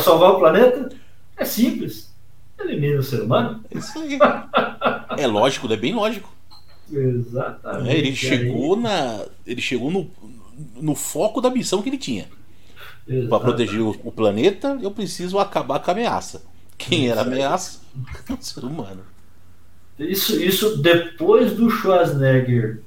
[0.00, 0.88] salvar o planeta?
[1.36, 2.12] É simples.
[2.60, 3.64] Elimina o ser humano.
[3.70, 4.18] Isso aí.
[5.18, 6.32] É lógico, é bem lógico.
[6.90, 7.90] Exatamente.
[7.90, 9.24] É, ele chegou na.
[9.46, 10.10] Ele chegou no,
[10.76, 12.28] no foco da missão que ele tinha.
[13.28, 16.51] Para proteger o, o planeta, eu preciso acabar com a ameaça.
[16.88, 17.80] Quem era ameaça?
[18.40, 19.02] Ser humano.
[19.98, 22.82] Isso, isso depois do Schwarzenegger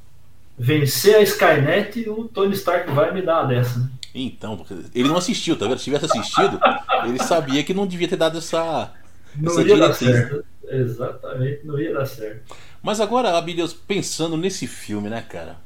[0.58, 3.80] vencer a Skynet, o Tony Stark vai me dar uma dessa.
[3.80, 3.90] Né?
[4.14, 5.78] Então, ele não assistiu, tá vendo?
[5.78, 6.60] Se tivesse assistido,
[7.06, 8.94] ele sabia que não devia ter dado essa,
[9.36, 10.00] não essa ia diretriz.
[10.00, 10.46] Dar certo.
[10.68, 12.56] Exatamente, não ia dar certo.
[12.82, 15.58] Mas agora, Abilias, pensando nesse filme, né, cara?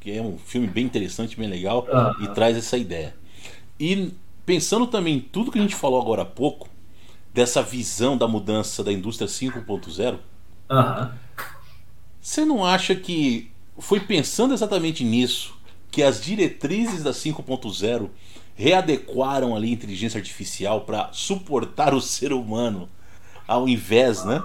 [0.00, 3.14] Que é um filme bem interessante, bem legal ah, e traz essa ideia.
[3.78, 4.12] E
[4.46, 6.68] pensando também em tudo que a gente falou agora há pouco,
[7.36, 10.18] dessa visão da mudança da indústria 5.0,
[10.70, 11.10] uhum.
[12.18, 15.54] você não acha que foi pensando exatamente nisso
[15.90, 18.08] que as diretrizes da 5.0
[18.54, 22.88] readequaram ali a inteligência artificial para suportar o ser humano
[23.46, 24.42] ao invés, né?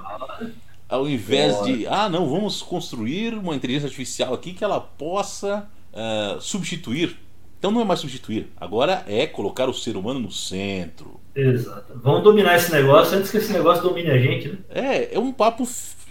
[0.90, 6.42] Ao invés de, ah, não, vamos construir uma inteligência artificial aqui que ela possa uh,
[6.42, 7.18] substituir
[7.58, 11.21] Então não é mais substituir, agora é colocar o ser humano no centro.
[11.36, 11.94] Exato.
[11.96, 14.58] Vamos dominar esse negócio antes que esse negócio domine a gente, né?
[14.70, 15.68] É, é um papo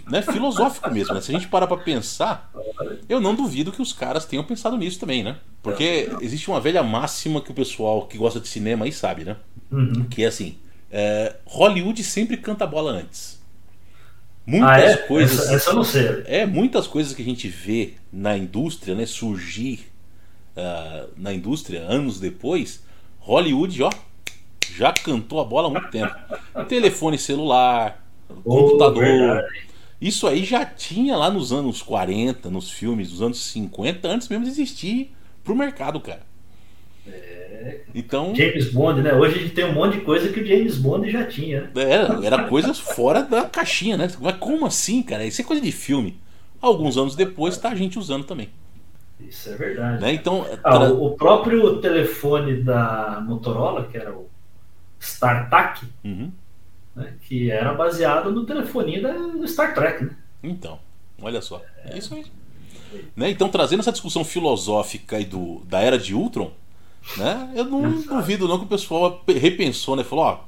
[0.09, 1.13] né, filosófico mesmo.
[1.13, 1.21] Né?
[1.21, 2.51] Se a gente parar para pensar,
[3.07, 5.37] eu não duvido que os caras tenham pensado nisso também, né?
[5.61, 9.37] Porque existe uma velha máxima que o pessoal que gosta de cinema aí sabe, né?
[9.71, 10.05] Uhum.
[10.09, 10.57] Que é assim:
[10.91, 13.39] é, Hollywood sempre canta a bola antes.
[14.45, 14.97] Muitas Ah, é?
[14.97, 15.39] coisas.
[15.39, 16.23] Essa, essa eu não sei.
[16.25, 19.91] É, muitas coisas que a gente vê na indústria, né, surgir
[20.57, 22.83] ah, na indústria anos depois,
[23.19, 23.91] Hollywood, ó,
[24.75, 26.13] já cantou a bola há muito tempo.
[26.67, 28.03] Telefone celular,
[28.43, 29.03] computador.
[29.03, 29.71] verdade.
[29.99, 34.45] Isso aí já tinha lá nos anos 40, nos filmes dos anos 50, antes mesmo
[34.45, 35.13] de existir
[35.43, 36.23] pro mercado, cara.
[37.93, 39.13] Então, James Bond, né?
[39.13, 41.61] Hoje a gente tem um monte de coisa que o James Bond já tinha.
[41.61, 41.71] né?
[41.75, 44.09] era, era coisas fora da caixinha, né?
[44.19, 45.25] Mas como assim, cara?
[45.25, 46.19] Isso é coisa de filme.
[46.59, 48.49] Alguns anos depois tá a gente usando também.
[49.19, 50.01] Isso é verdade.
[50.01, 50.13] Né?
[50.13, 54.27] Então, Ah, tra- o próprio telefone da Motorola, que era o
[55.01, 56.31] StarTAC, Uhum.
[56.95, 60.11] né, que era baseado no telefoninho da, do Star Trek, né?
[60.43, 60.79] Então,
[61.21, 61.61] olha só.
[61.85, 62.25] É isso aí.
[63.15, 63.29] Né?
[63.31, 66.51] Então, trazendo essa discussão filosófica aí do, da era de Ultron,
[67.17, 67.51] né?
[67.55, 70.03] eu não duvido não que o pessoal repensou, né?
[70.03, 70.39] Falou, ó,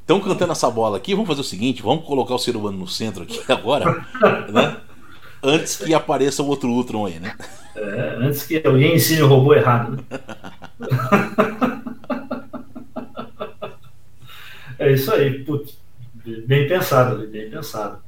[0.00, 2.88] estão cantando essa bola aqui, vamos fazer o seguinte, vamos colocar o ser humano no
[2.88, 4.04] centro aqui agora,
[4.52, 4.76] né?
[5.42, 7.36] Antes que apareça o outro Ultron aí, né?
[7.76, 9.92] É, antes que alguém ensine o robô errado.
[9.92, 10.18] Né?
[14.78, 15.76] é isso aí, putz,
[16.46, 17.98] bem pensado, bem pensado.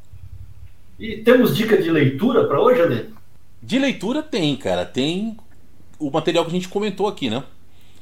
[0.99, 3.11] E temos dica de leitura para hoje, Ale?
[3.63, 4.85] De leitura tem, cara.
[4.85, 5.37] Tem
[5.99, 7.43] o material que a gente comentou aqui, né?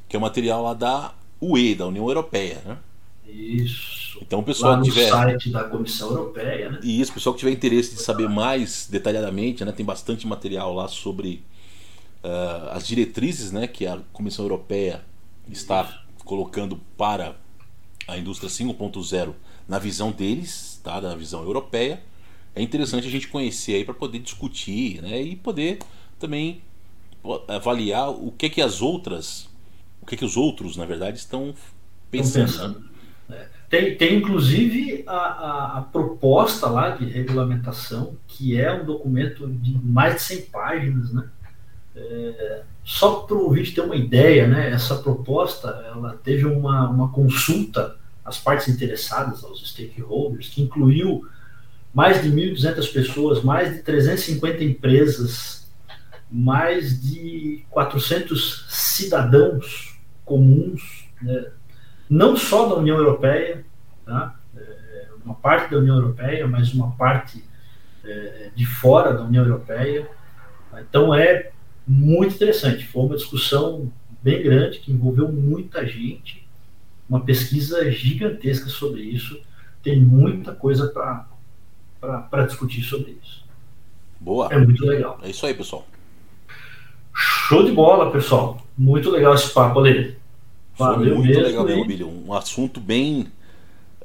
[0.07, 2.77] Que é o material lá da UE, da União Europeia, né?
[3.25, 4.17] Isso.
[4.21, 5.09] Então o pessoal Lá que tiver.
[5.09, 6.79] site da Comissão Europeia, né?
[6.83, 10.73] E isso, o pessoal que tiver interesse de saber mais detalhadamente, né, tem bastante material
[10.73, 11.43] lá sobre
[12.23, 15.01] ah, as diretrizes né, que a Comissão Europeia
[15.49, 17.35] está colocando para
[18.11, 19.35] a indústria 5.0
[19.67, 22.01] na visão deles, tá, na visão europeia.
[22.55, 25.79] É interessante a gente conhecer aí para poder discutir né, e poder
[26.19, 26.61] também
[27.47, 29.49] avaliar o que que as outras,
[30.01, 31.53] o que que os outros, na verdade, estão
[32.11, 32.53] pensando.
[32.53, 32.89] pensando.
[33.69, 39.77] Tem, tem inclusive a, a- a proposta lá de regulamentação, que é um documento de
[39.83, 41.29] mais de 100 páginas, né?
[41.95, 44.71] É, só para o ouvinte ter uma ideia, né?
[44.71, 47.98] Essa proposta ela teve uma, uma consulta
[48.29, 51.27] às partes interessadas, aos stakeholders, que incluiu
[51.93, 55.67] mais de 1.200 pessoas, mais de 350 empresas,
[56.31, 61.51] mais de 400 cidadãos comuns, né?
[62.09, 63.65] não só da União Europeia,
[64.05, 64.39] tá?
[64.55, 67.43] É, uma parte da União Europeia, mas uma parte
[68.03, 70.07] é, de fora da União Europeia.
[70.79, 71.51] Então é
[71.87, 72.85] muito interessante.
[72.85, 76.38] Foi uma discussão bem grande que envolveu muita gente,
[77.09, 79.39] uma pesquisa gigantesca sobre isso.
[79.81, 83.43] Tem muita coisa para discutir sobre isso.
[84.19, 84.47] Boa.
[84.51, 85.17] É muito legal.
[85.23, 85.87] É isso aí, pessoal.
[87.13, 88.61] Show de bola, pessoal.
[88.77, 90.17] Muito legal esse papo ali.
[90.77, 91.85] Valeu muito mesmo, legal mesmo?
[91.85, 92.03] Billy.
[92.03, 93.27] Um assunto bem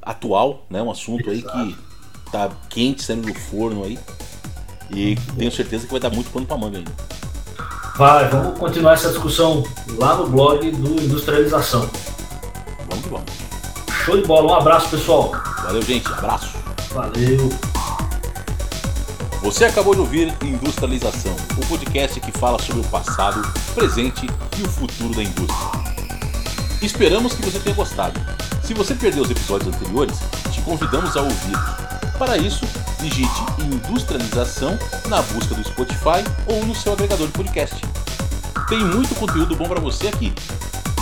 [0.02, 0.82] atual, né?
[0.82, 1.66] Um assunto aí Exato.
[1.66, 3.98] que tá quente saindo do forno aí.
[4.90, 6.92] E tenho certeza que vai dar muito pano pra manga ainda.
[7.96, 9.62] Vai, vamos continuar essa discussão
[9.96, 11.88] lá no blog do Industrialização.
[12.94, 13.32] Vamos que vamos.
[14.04, 15.32] Show de bola, um abraço pessoal.
[15.64, 16.06] Valeu, gente.
[16.12, 16.56] Abraço.
[16.92, 17.50] Valeu.
[19.42, 23.42] Você acabou de ouvir Industrialização, o podcast que fala sobre o passado,
[23.74, 24.26] presente
[24.58, 25.70] e o futuro da indústria.
[26.80, 28.18] Esperamos que você tenha gostado.
[28.62, 30.18] Se você perdeu os episódios anteriores,
[30.50, 31.58] te convidamos a ouvir.
[32.18, 32.64] Para isso,
[33.00, 34.78] digite Industrialização
[35.08, 37.76] na busca do Spotify ou no seu agregador de podcast.
[38.68, 40.32] Tem muito conteúdo bom para você aqui.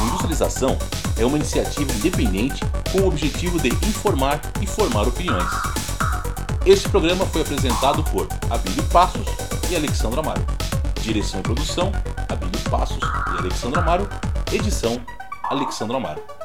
[0.02, 0.76] Industrialização
[1.16, 5.50] é uma iniciativa independente com o objetivo de informar e formar opiniões.
[6.66, 9.26] Este programa foi apresentado por Abílio Passos
[9.70, 10.44] e Alexandre Amaro.
[11.00, 11.92] Direção e produção:
[12.28, 13.02] Abílio Passos
[13.34, 14.08] e Alexandre Amaro.
[14.52, 15.00] Edição:
[15.44, 16.41] Alexandre Amaro.